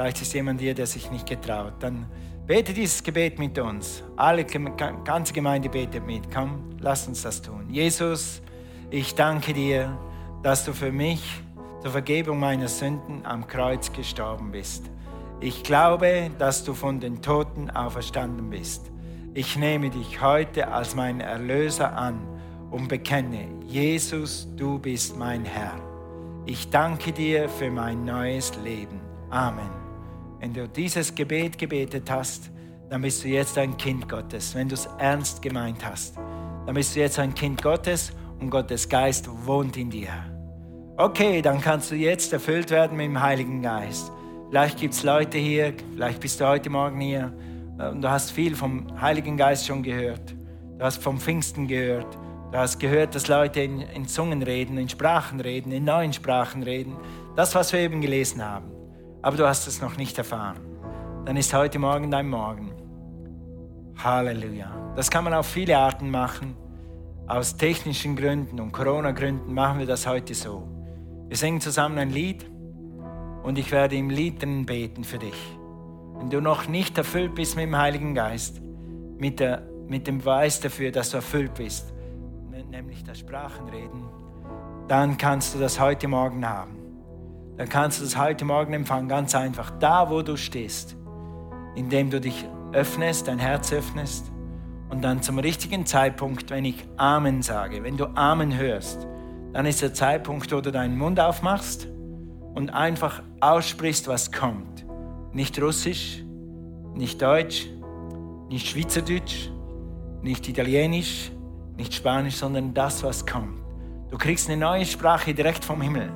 Vielleicht 0.00 0.22
ist 0.22 0.32
jemand 0.32 0.62
hier, 0.62 0.72
der 0.72 0.86
sich 0.86 1.10
nicht 1.10 1.28
getraut. 1.28 1.74
Dann 1.80 2.06
bete 2.46 2.72
dieses 2.72 3.02
Gebet 3.02 3.38
mit 3.38 3.58
uns. 3.58 4.02
Alle, 4.16 4.46
ganze 4.46 5.34
Gemeinde 5.34 5.68
betet 5.68 6.06
mit. 6.06 6.30
Komm, 6.34 6.70
lass 6.80 7.06
uns 7.06 7.20
das 7.20 7.42
tun. 7.42 7.68
Jesus, 7.68 8.40
ich 8.88 9.14
danke 9.14 9.52
dir, 9.52 9.98
dass 10.42 10.64
du 10.64 10.72
für 10.72 10.90
mich 10.90 11.42
zur 11.82 11.90
Vergebung 11.90 12.40
meiner 12.40 12.68
Sünden 12.68 13.26
am 13.26 13.46
Kreuz 13.46 13.92
gestorben 13.92 14.52
bist. 14.52 14.86
Ich 15.40 15.62
glaube, 15.64 16.30
dass 16.38 16.64
du 16.64 16.72
von 16.72 16.98
den 16.98 17.20
Toten 17.20 17.68
auferstanden 17.68 18.48
bist. 18.48 18.90
Ich 19.34 19.58
nehme 19.58 19.90
dich 19.90 20.22
heute 20.22 20.68
als 20.68 20.94
meinen 20.94 21.20
Erlöser 21.20 21.94
an 21.94 22.26
und 22.70 22.88
bekenne, 22.88 23.48
Jesus, 23.66 24.48
du 24.56 24.78
bist 24.78 25.18
mein 25.18 25.44
Herr. 25.44 25.74
Ich 26.46 26.70
danke 26.70 27.12
dir 27.12 27.50
für 27.50 27.70
mein 27.70 28.06
neues 28.06 28.56
Leben. 28.64 28.98
Amen. 29.28 29.79
Wenn 30.40 30.54
du 30.54 30.66
dieses 30.66 31.14
Gebet 31.14 31.58
gebetet 31.58 32.10
hast, 32.10 32.50
dann 32.88 33.02
bist 33.02 33.22
du 33.22 33.28
jetzt 33.28 33.58
ein 33.58 33.76
Kind 33.76 34.08
Gottes. 34.08 34.54
Wenn 34.54 34.68
du 34.68 34.74
es 34.74 34.88
ernst 34.98 35.42
gemeint 35.42 35.84
hast, 35.84 36.16
dann 36.16 36.74
bist 36.74 36.96
du 36.96 37.00
jetzt 37.00 37.18
ein 37.18 37.34
Kind 37.34 37.62
Gottes 37.62 38.10
und 38.40 38.48
Gottes 38.48 38.88
Geist 38.88 39.28
wohnt 39.44 39.76
in 39.76 39.90
dir. 39.90 40.08
Okay, 40.96 41.42
dann 41.42 41.60
kannst 41.60 41.90
du 41.90 41.94
jetzt 41.94 42.32
erfüllt 42.32 42.70
werden 42.70 42.96
mit 42.96 43.06
dem 43.06 43.20
Heiligen 43.20 43.60
Geist. 43.60 44.10
Vielleicht 44.48 44.80
gibt 44.80 44.94
es 44.94 45.02
Leute 45.02 45.36
hier, 45.36 45.74
vielleicht 45.94 46.20
bist 46.20 46.40
du 46.40 46.46
heute 46.46 46.70
Morgen 46.70 47.00
hier 47.00 47.32
und 47.78 48.00
du 48.00 48.10
hast 48.10 48.30
viel 48.32 48.56
vom 48.56 48.98
Heiligen 48.98 49.36
Geist 49.36 49.66
schon 49.66 49.82
gehört. 49.82 50.34
Du 50.78 50.84
hast 50.86 51.02
vom 51.02 51.18
Pfingsten 51.18 51.68
gehört. 51.68 52.16
Du 52.50 52.56
hast 52.56 52.80
gehört, 52.80 53.14
dass 53.14 53.28
Leute 53.28 53.60
in, 53.60 53.82
in 53.82 54.08
Zungen 54.08 54.42
reden, 54.42 54.78
in 54.78 54.88
Sprachen 54.88 55.38
reden, 55.40 55.70
in 55.70 55.84
neuen 55.84 56.14
Sprachen 56.14 56.62
reden. 56.62 56.96
Das, 57.36 57.54
was 57.54 57.74
wir 57.74 57.80
eben 57.80 58.00
gelesen 58.00 58.42
haben. 58.42 58.79
Aber 59.22 59.36
du 59.36 59.46
hast 59.46 59.66
es 59.66 59.82
noch 59.82 59.96
nicht 59.96 60.16
erfahren. 60.18 60.60
Dann 61.26 61.36
ist 61.36 61.52
heute 61.52 61.78
Morgen 61.78 62.10
dein 62.10 62.28
Morgen. 62.28 62.72
Halleluja. 64.02 64.92
Das 64.96 65.10
kann 65.10 65.24
man 65.24 65.34
auf 65.34 65.46
viele 65.46 65.76
Arten 65.76 66.10
machen. 66.10 66.56
Aus 67.26 67.56
technischen 67.56 68.16
Gründen 68.16 68.58
und 68.58 68.72
Corona-Gründen 68.72 69.52
machen 69.52 69.78
wir 69.78 69.86
das 69.86 70.06
heute 70.06 70.34
so. 70.34 70.66
Wir 71.28 71.36
singen 71.36 71.60
zusammen 71.60 71.98
ein 71.98 72.10
Lied 72.10 72.50
und 73.42 73.58
ich 73.58 73.70
werde 73.70 73.96
im 73.96 74.10
Lied 74.10 74.42
drin 74.42 74.66
beten 74.66 75.04
für 75.04 75.18
dich. 75.18 75.56
Wenn 76.18 76.30
du 76.30 76.40
noch 76.40 76.66
nicht 76.66 76.98
erfüllt 76.98 77.34
bist 77.34 77.56
mit 77.56 77.66
dem 77.66 77.76
Heiligen 77.76 78.14
Geist, 78.14 78.60
mit, 79.18 79.38
der, 79.38 79.62
mit 79.86 80.06
dem 80.06 80.18
Beweis 80.18 80.60
dafür, 80.60 80.90
dass 80.90 81.10
du 81.10 81.18
erfüllt 81.18 81.54
bist, 81.54 81.92
nämlich 82.70 83.04
das 83.04 83.18
Sprachenreden, 83.18 84.08
dann 84.88 85.16
kannst 85.16 85.54
du 85.54 85.58
das 85.58 85.78
heute 85.78 86.08
Morgen 86.08 86.48
haben. 86.48 86.79
Dann 87.60 87.68
kannst 87.68 88.00
du 88.00 88.04
das 88.04 88.16
heute 88.16 88.46
Morgen 88.46 88.72
empfangen, 88.72 89.06
ganz 89.06 89.34
einfach, 89.34 89.70
da 89.80 90.08
wo 90.08 90.22
du 90.22 90.38
stehst, 90.38 90.96
indem 91.76 92.08
du 92.08 92.18
dich 92.18 92.46
öffnest, 92.72 93.28
dein 93.28 93.38
Herz 93.38 93.70
öffnest 93.70 94.32
und 94.88 95.04
dann 95.04 95.20
zum 95.20 95.38
richtigen 95.38 95.84
Zeitpunkt, 95.84 96.48
wenn 96.48 96.64
ich 96.64 96.82
Amen 96.96 97.42
sage, 97.42 97.82
wenn 97.82 97.98
du 97.98 98.06
Amen 98.16 98.56
hörst, 98.56 99.06
dann 99.52 99.66
ist 99.66 99.82
der 99.82 99.92
Zeitpunkt, 99.92 100.50
wo 100.52 100.62
du 100.62 100.72
deinen 100.72 100.96
Mund 100.96 101.20
aufmachst 101.20 101.86
und 102.54 102.70
einfach 102.70 103.22
aussprichst, 103.40 104.08
was 104.08 104.32
kommt. 104.32 104.86
Nicht 105.34 105.60
Russisch, 105.60 106.24
nicht 106.94 107.20
Deutsch, 107.20 107.66
nicht 108.48 108.68
Schweizerdeutsch, 108.68 109.50
nicht 110.22 110.48
Italienisch, 110.48 111.30
nicht 111.76 111.92
Spanisch, 111.92 112.36
sondern 112.36 112.72
das, 112.72 113.02
was 113.02 113.26
kommt. 113.26 113.60
Du 114.10 114.16
kriegst 114.16 114.48
eine 114.48 114.58
neue 114.58 114.86
Sprache 114.86 115.34
direkt 115.34 115.62
vom 115.62 115.82
Himmel 115.82 116.10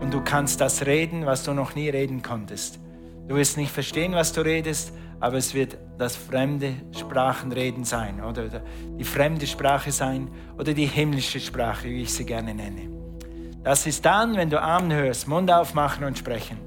und 0.00 0.12
du 0.12 0.20
kannst 0.22 0.60
das 0.60 0.86
reden, 0.86 1.26
was 1.26 1.44
du 1.44 1.54
noch 1.54 1.74
nie 1.74 1.88
reden 1.88 2.22
konntest. 2.22 2.78
Du 3.26 3.36
wirst 3.36 3.56
nicht 3.56 3.72
verstehen, 3.72 4.12
was 4.12 4.32
du 4.32 4.40
redest, 4.40 4.92
aber 5.20 5.36
es 5.36 5.54
wird 5.54 5.76
das 5.98 6.16
fremde 6.16 6.74
Sprachenreden 6.96 7.84
sein 7.84 8.22
oder 8.22 8.62
die 8.98 9.04
fremde 9.04 9.46
Sprache 9.46 9.92
sein 9.92 10.30
oder 10.56 10.72
die 10.72 10.86
himmlische 10.86 11.40
Sprache, 11.40 11.88
wie 11.88 12.02
ich 12.02 12.14
sie 12.14 12.24
gerne 12.24 12.54
nenne. 12.54 12.88
Das 13.64 13.86
ist 13.86 14.04
dann, 14.06 14.36
wenn 14.36 14.48
du 14.48 14.62
Amen 14.62 14.92
hörst, 14.92 15.28
Mund 15.28 15.50
aufmachen 15.50 16.04
und 16.04 16.16
sprechen. 16.16 16.58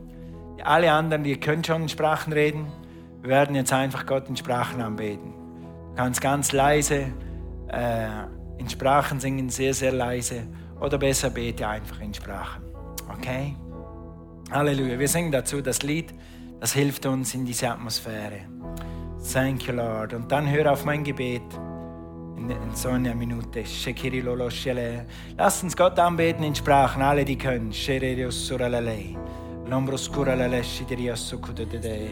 Alle 0.63 0.91
anderen, 0.91 1.23
die 1.23 1.35
können 1.37 1.63
schon 1.63 1.83
in 1.83 1.89
Sprachen 1.89 2.33
reden, 2.33 2.67
wir 3.21 3.29
werden 3.29 3.55
jetzt 3.55 3.73
einfach 3.73 4.05
Gott 4.05 4.29
in 4.29 4.35
Sprachen 4.35 4.81
anbeten. 4.81 5.33
Du 5.91 5.95
kannst 5.95 6.21
ganz 6.21 6.51
leise 6.51 7.07
äh, 7.69 8.07
in 8.57 8.69
Sprachen 8.69 9.19
singen, 9.19 9.49
sehr, 9.49 9.73
sehr 9.73 9.91
leise 9.91 10.43
oder 10.79 10.97
besser 10.97 11.29
bete 11.29 11.67
einfach 11.67 11.99
in 12.01 12.13
Sprachen. 12.13 12.70
Okay? 13.21 13.55
Halleluja. 14.49 14.97
Wir 14.97 15.07
singen 15.07 15.31
dazu 15.31 15.61
das 15.61 15.83
Lied. 15.83 16.11
Das 16.59 16.73
hilft 16.73 17.05
uns 17.05 17.35
in 17.35 17.45
diese 17.45 17.69
Atmosphäre. 17.69 18.47
Thank 19.31 19.67
you, 19.67 19.73
Lord. 19.73 20.13
Und 20.13 20.31
dann 20.31 20.49
hör 20.49 20.71
auf 20.71 20.85
mein 20.85 21.03
Gebet 21.03 21.43
in, 22.35 22.49
so 22.73 22.89
einer 22.89 23.13
Minute. 23.13 23.63
Lass 25.37 25.63
uns 25.63 25.77
Gott 25.77 25.99
anbeten 25.99 26.43
in 26.43 26.55
Sprachen, 26.55 27.03
alle 27.03 27.23
die 27.23 27.37
können. 27.37 27.71
L'ombra 29.67 29.93
oscura 29.93 30.35
la 30.35 30.47
lesci 30.47 30.83
di 30.83 30.95
riasso 30.95 31.39
kudedede. 31.39 32.09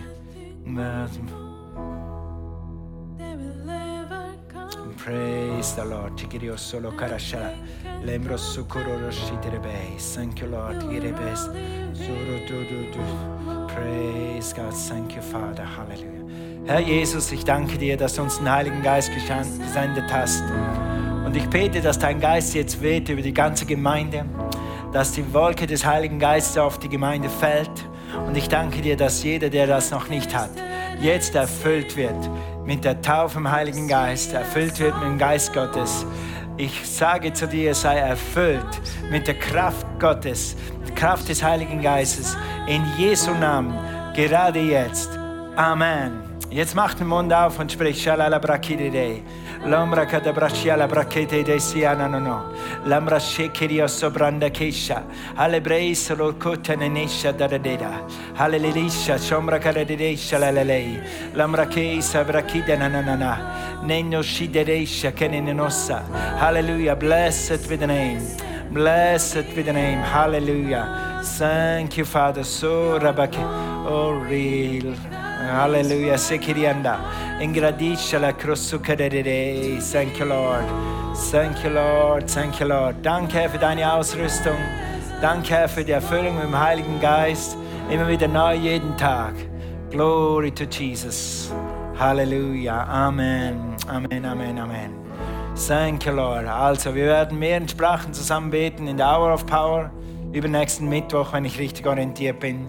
Praise 5.10 5.74
the 5.74 5.86
Lord. 5.86 6.16
Tigirio 6.16 6.56
solo 6.56 6.92
karasha. 6.92 7.52
Lembro 8.06 8.38
sukuro 8.38 8.96
roshiterebe. 9.00 9.98
Thank 9.98 10.40
you, 10.40 10.48
Lord. 10.48 10.88
Girebes. 10.88 11.50
Suru 11.94 12.38
du 12.48 12.64
du 12.70 12.92
du. 12.92 13.68
Praise 13.74 14.54
God. 14.54 14.72
Thank 14.88 15.16
you, 15.16 15.22
Father. 15.24 15.66
Halleluja. 15.66 16.68
Herr 16.68 16.82
Jesus, 16.82 17.32
ich 17.32 17.44
danke 17.44 17.80
dir, 17.80 17.98
dass 17.98 18.14
du 18.14 18.22
uns 18.22 18.38
den 18.38 18.52
Heiligen 18.52 18.84
Geist 18.84 19.10
gesendet 19.12 20.14
hast. 20.14 20.44
Und 21.26 21.36
ich 21.36 21.50
bete, 21.50 21.82
dass 21.82 21.98
dein 21.98 22.20
Geist 22.20 22.54
jetzt 22.54 22.80
weht 22.80 23.10
über 23.10 23.24
die 23.24 23.34
ganze 23.34 23.66
Gemeinde, 23.66 24.26
dass 24.94 25.14
die 25.14 25.34
Wolke 25.34 25.66
des 25.66 25.84
Heiligen 25.84 26.20
Geistes 26.20 26.60
auf 26.60 26.78
die 26.78 26.90
Gemeinde 26.90 27.30
fällt. 27.30 27.90
Und 28.28 28.38
ich 28.38 28.48
danke 28.48 28.84
dir, 28.84 28.96
dass 28.96 29.24
jeder, 29.24 29.50
der 29.50 29.66
das 29.66 29.90
noch 29.90 30.08
nicht 30.08 30.36
hat, 30.36 30.52
jetzt 31.02 31.34
erfüllt 31.34 31.98
wird 31.98 32.30
mit 32.70 32.86
der 32.86 33.02
Taufe 33.02 33.40
im 33.40 33.50
Heiligen 33.50 33.88
Geist, 33.88 34.32
erfüllt 34.32 34.80
wird 34.80 34.94
mit 35.00 35.06
dem 35.06 35.18
Geist 35.18 35.52
Gottes. 35.54 36.06
Ich 36.56 36.88
sage 36.88 37.34
zu 37.34 37.48
dir, 37.48 37.74
sei 37.74 37.98
erfüllt 37.98 38.64
mit 39.10 39.26
der 39.26 39.40
Kraft 39.40 39.88
Gottes, 40.00 40.56
der 40.86 40.94
Kraft 40.94 41.28
des 41.30 41.42
Heiligen 41.42 41.82
Geistes. 41.82 42.38
In 42.68 42.86
Jesu 42.96 43.32
Namen, 43.32 43.74
gerade 44.14 44.60
jetzt. 44.60 45.10
Amen. 45.56 46.29
Jetzt 46.52 46.76
mach 46.76 46.96
den 46.96 47.08
Mund 47.08 47.32
auf 47.32 47.60
und 47.60 47.72
sprich 47.72 48.02
Shalala 48.02 48.40
Brakididei. 48.40 49.22
L'ombra 49.66 50.06
kada 50.06 50.32
braccia 50.32 50.76
la 50.78 50.88
bracchete 50.88 51.44
de 51.44 51.60
siana 51.60 52.08
no 52.08 52.20
no. 52.20 52.46
L'ambra 52.86 53.20
shekiria 53.20 53.90
sobranda 53.90 54.50
kesha. 54.50 55.04
Ale 55.36 55.60
breis 55.60 56.10
lo 56.18 56.32
kota 56.34 56.76
nenesha 56.78 57.34
da 57.38 57.46
da 57.48 57.58
da. 57.58 58.08
Hallelujah. 58.36 59.20
Shombra 59.20 59.60
kada 59.60 59.84
de 59.84 59.98
desha 59.98 60.40
la 60.40 60.50
la 60.50 60.64
lei. 60.64 61.02
L'ambra 61.36 61.66
keisa 61.66 62.24
brakida 62.24 62.80
na 62.80 62.88
na 62.88 63.02
na 63.02 63.16
na. 63.16 63.38
Neno 63.84 64.24
shidereisha 64.24 65.12
kenenenossa. 65.12 66.06
Hallelujah. 66.40 66.96
Blessed 66.96 67.68
be 67.68 67.76
the 67.76 67.88
name. 67.88 68.22
Blessed 68.72 69.54
be 69.54 69.62
the 69.62 69.74
name. 69.74 70.00
Hallelujah. 70.00 71.22
Thank 71.38 71.98
you, 71.98 72.06
Father. 72.06 72.46
So 72.46 72.98
rabake. 72.98 73.44
Oh, 73.86 74.12
real. 74.14 74.96
Hallelujah. 75.40 76.18
Sekirianda. 76.18 77.00
Ingradisha 77.40 78.20
la 78.20 78.34
crossucadere. 78.34 79.80
Thank 79.82 80.20
you, 80.20 80.26
Lord. 80.26 80.66
Thank 81.32 81.64
you, 81.64 81.70
Lord. 81.70 82.28
Thank 82.28 82.60
you, 82.60 82.68
Lord. 82.68 82.96
Danke, 83.02 83.50
für 83.50 83.58
deine 83.58 83.92
Ausrüstung. 83.92 84.58
Danke, 85.22 85.68
für 85.68 85.84
die 85.84 85.94
Erfüllung 85.94 86.36
mit 86.36 86.44
dem 86.44 86.60
Heiligen 86.60 87.00
Geist. 87.00 87.58
Immer 87.90 88.08
wieder 88.08 88.28
neu, 88.28 88.54
jeden 88.54 88.96
Tag. 88.98 89.34
Glory 89.90 90.52
to 90.52 90.66
Jesus. 90.66 91.52
Halleluja. 91.98 92.86
Amen. 92.86 93.76
Amen, 93.88 94.26
Amen, 94.26 94.60
Amen. 94.60 94.94
Thank 95.68 96.06
you, 96.06 96.14
Lord. 96.14 96.48
Also, 96.48 96.94
wir 96.94 97.06
werden 97.06 97.40
mehr 97.40 97.58
in 97.58 97.68
Sprachen 97.68 98.14
zusammen 98.14 98.52
beten 98.52 98.88
in 98.88 98.98
der 98.98 99.08
Hour 99.08 99.34
of 99.34 99.46
Power 99.46 99.90
über 100.32 100.48
nächsten 100.48 100.88
Mittwoch, 100.88 101.34
wenn 101.34 101.46
ich 101.46 101.58
richtig 101.58 101.86
orientiert 101.86 102.40
bin. 102.40 102.68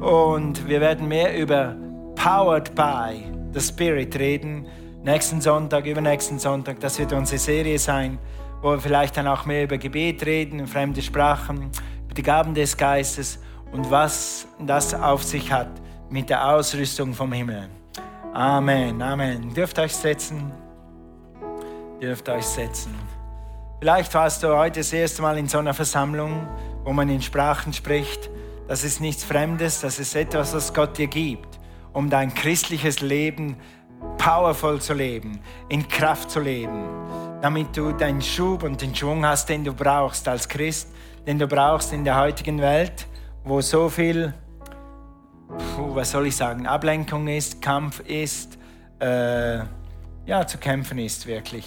Und 0.00 0.68
wir 0.68 0.80
werden 0.80 1.08
mehr 1.08 1.36
über 1.36 1.74
Powered 2.14 2.74
by 2.74 3.24
the 3.52 3.60
Spirit 3.60 4.16
reden. 4.16 4.66
Nächsten 5.02 5.40
Sonntag, 5.40 5.86
übernächsten 5.86 6.38
Sonntag, 6.38 6.78
das 6.80 6.98
wird 6.98 7.12
unsere 7.12 7.38
Serie 7.38 7.78
sein, 7.78 8.18
wo 8.62 8.70
wir 8.70 8.80
vielleicht 8.80 9.16
dann 9.16 9.26
auch 9.26 9.44
mehr 9.44 9.64
über 9.64 9.78
Gebet 9.78 10.24
reden, 10.24 10.66
fremde 10.66 11.02
Sprachen, 11.02 11.70
über 12.04 12.14
die 12.14 12.22
Gaben 12.22 12.54
des 12.54 12.76
Geistes 12.76 13.40
und 13.72 13.90
was 13.90 14.46
das 14.60 14.94
auf 14.94 15.22
sich 15.22 15.50
hat 15.50 15.70
mit 16.10 16.30
der 16.30 16.48
Ausrüstung 16.48 17.12
vom 17.12 17.32
Himmel. 17.32 17.68
Amen, 18.34 19.02
Amen. 19.02 19.52
Dürft 19.52 19.78
euch 19.78 19.94
setzen. 19.94 20.52
Dürft 22.00 22.28
euch 22.28 22.44
setzen. 22.44 22.94
Vielleicht 23.80 24.14
warst 24.14 24.42
du 24.42 24.56
heute 24.56 24.80
das 24.80 24.92
erste 24.92 25.22
Mal 25.22 25.38
in 25.38 25.48
so 25.48 25.58
einer 25.58 25.74
Versammlung, 25.74 26.46
wo 26.84 26.92
man 26.92 27.08
in 27.08 27.20
Sprachen 27.22 27.72
spricht. 27.72 28.30
Das 28.68 28.84
ist 28.84 29.00
nichts 29.00 29.24
Fremdes, 29.24 29.80
das 29.80 29.98
ist 29.98 30.14
etwas, 30.14 30.52
was 30.52 30.74
Gott 30.74 30.98
dir 30.98 31.06
gibt, 31.06 31.58
um 31.94 32.10
dein 32.10 32.34
christliches 32.34 33.00
Leben 33.00 33.56
powervoll 34.18 34.78
zu 34.82 34.92
leben, 34.92 35.40
in 35.70 35.88
Kraft 35.88 36.30
zu 36.30 36.38
leben, 36.38 36.84
damit 37.40 37.74
du 37.74 37.92
deinen 37.92 38.20
Schub 38.20 38.64
und 38.64 38.82
den 38.82 38.94
Schwung 38.94 39.24
hast, 39.24 39.48
den 39.48 39.64
du 39.64 39.72
brauchst 39.72 40.28
als 40.28 40.46
Christ, 40.46 40.88
den 41.26 41.38
du 41.38 41.46
brauchst 41.46 41.94
in 41.94 42.04
der 42.04 42.20
heutigen 42.20 42.60
Welt, 42.60 43.06
wo 43.42 43.62
so 43.62 43.88
viel 43.88 44.34
puh, 45.48 45.94
was 45.94 46.10
soll 46.10 46.26
ich 46.26 46.36
sagen, 46.36 46.66
Ablenkung 46.66 47.26
ist, 47.26 47.62
Kampf 47.62 48.00
ist, 48.00 48.58
äh, 49.00 49.60
ja, 50.26 50.46
zu 50.46 50.58
kämpfen 50.58 50.98
ist 50.98 51.26
wirklich. 51.26 51.66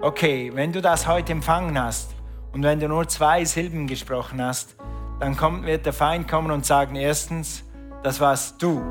Okay, 0.00 0.50
wenn 0.54 0.72
du 0.72 0.80
das 0.80 1.06
heute 1.06 1.32
empfangen 1.32 1.78
hast 1.78 2.14
und 2.52 2.62
wenn 2.62 2.80
du 2.80 2.88
nur 2.88 3.06
zwei 3.08 3.44
Silben 3.44 3.86
gesprochen 3.86 4.42
hast, 4.42 4.74
dann 5.20 5.36
kommt, 5.36 5.66
wird 5.66 5.86
der 5.86 5.92
Feind 5.92 6.26
kommen 6.26 6.50
und 6.50 6.66
sagen, 6.66 6.96
erstens, 6.96 7.62
das 8.02 8.20
warst 8.20 8.60
du. 8.62 8.82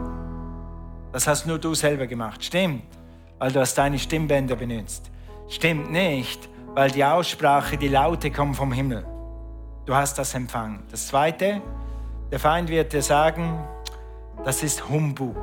Das 1.11 1.27
hast 1.27 1.47
nur 1.47 1.57
du 1.57 1.73
selber 1.73 2.05
gemacht. 2.05 2.43
Stimmt, 2.43 2.83
weil 3.39 3.51
du 3.51 3.59
hast 3.59 3.75
deine 3.75 3.97
Stimmbänder 3.97 4.55
benutzt. 4.55 5.09
Stimmt 5.47 5.91
nicht, 5.91 6.47
weil 6.75 6.91
die 6.91 7.03
Aussprache, 7.03 7.77
die 7.77 7.87
Laute 7.87 8.29
kommen 8.29 8.53
vom 8.53 8.71
Himmel. 8.71 9.05
Du 9.87 9.95
hast 9.95 10.19
das 10.19 10.35
empfangen. 10.35 10.83
Das 10.91 11.07
Zweite, 11.07 11.61
der 12.31 12.39
Feind 12.39 12.69
wird 12.69 12.93
dir 12.93 13.01
sagen, 13.01 13.67
das 14.45 14.61
ist 14.61 14.87
Humbug. 14.87 15.35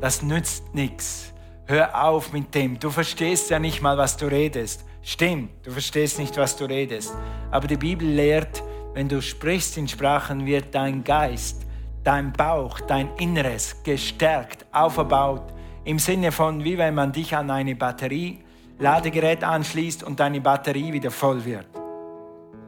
Das 0.00 0.22
nützt 0.22 0.74
nichts. 0.74 1.32
Hör 1.66 2.04
auf 2.04 2.32
mit 2.32 2.54
dem. 2.54 2.80
Du 2.80 2.90
verstehst 2.90 3.50
ja 3.50 3.60
nicht 3.60 3.80
mal, 3.80 3.96
was 3.96 4.16
du 4.16 4.26
redest. 4.26 4.84
Stimmt, 5.00 5.50
du 5.64 5.70
verstehst 5.70 6.18
nicht, 6.18 6.36
was 6.36 6.56
du 6.56 6.64
redest. 6.64 7.14
Aber 7.52 7.68
die 7.68 7.76
Bibel 7.76 8.08
lehrt, 8.08 8.62
wenn 8.94 9.08
du 9.08 9.20
sprichst 9.20 9.76
in 9.76 9.88
Sprachen, 9.88 10.46
wird 10.46 10.74
dein 10.74 11.02
Geist, 11.02 11.66
dein 12.04 12.32
Bauch, 12.32 12.80
dein 12.80 13.08
Inneres 13.18 13.82
gestärkt, 13.82 14.64
aufgebaut. 14.72 15.52
Im 15.84 15.98
Sinne 15.98 16.32
von, 16.32 16.62
wie 16.64 16.78
wenn 16.78 16.94
man 16.94 17.12
dich 17.12 17.36
an 17.36 17.50
eine 17.50 17.74
Batterie, 17.74 18.38
Ladegerät 18.78 19.44
anschließt 19.44 20.02
und 20.02 20.18
deine 20.18 20.40
Batterie 20.40 20.92
wieder 20.92 21.10
voll 21.10 21.44
wird. 21.44 21.66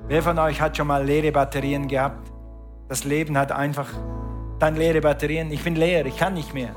Wer 0.08 0.22
von 0.22 0.38
euch 0.38 0.60
hat 0.60 0.76
schon 0.76 0.86
mal 0.86 1.04
leere 1.04 1.32
Batterien 1.32 1.88
gehabt? 1.88 2.30
Das 2.88 3.04
Leben 3.04 3.36
hat 3.36 3.50
einfach 3.50 3.88
dann 4.58 4.76
leere 4.76 5.00
Batterien. 5.00 5.50
Ich 5.50 5.64
bin 5.64 5.74
leer, 5.74 6.06
ich 6.06 6.16
kann 6.16 6.34
nicht 6.34 6.54
mehr. 6.54 6.74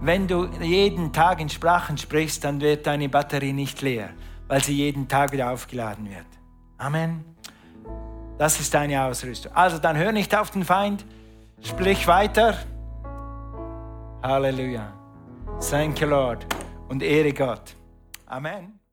Wenn 0.00 0.26
du 0.26 0.46
jeden 0.60 1.12
Tag 1.12 1.40
in 1.40 1.48
Sprachen 1.48 1.96
sprichst, 1.96 2.44
dann 2.44 2.60
wird 2.60 2.86
deine 2.86 3.08
Batterie 3.08 3.52
nicht 3.52 3.80
leer, 3.82 4.10
weil 4.48 4.62
sie 4.62 4.74
jeden 4.74 5.06
Tag 5.08 5.32
wieder 5.32 5.50
aufgeladen 5.50 6.10
wird. 6.10 6.26
Amen. 6.76 7.33
Das 8.38 8.58
ist 8.60 8.74
deine 8.74 9.04
Ausrüstung. 9.04 9.52
Also 9.54 9.78
dann 9.78 9.96
hör 9.96 10.12
nicht 10.12 10.34
auf 10.36 10.50
den 10.50 10.64
Feind, 10.64 11.04
sprich 11.62 12.06
weiter. 12.06 12.58
Halleluja. 14.22 14.92
You, 16.00 16.06
Lord. 16.06 16.46
Und 16.88 17.02
ehre 17.02 17.32
Gott. 17.32 17.76
Amen. 18.26 18.83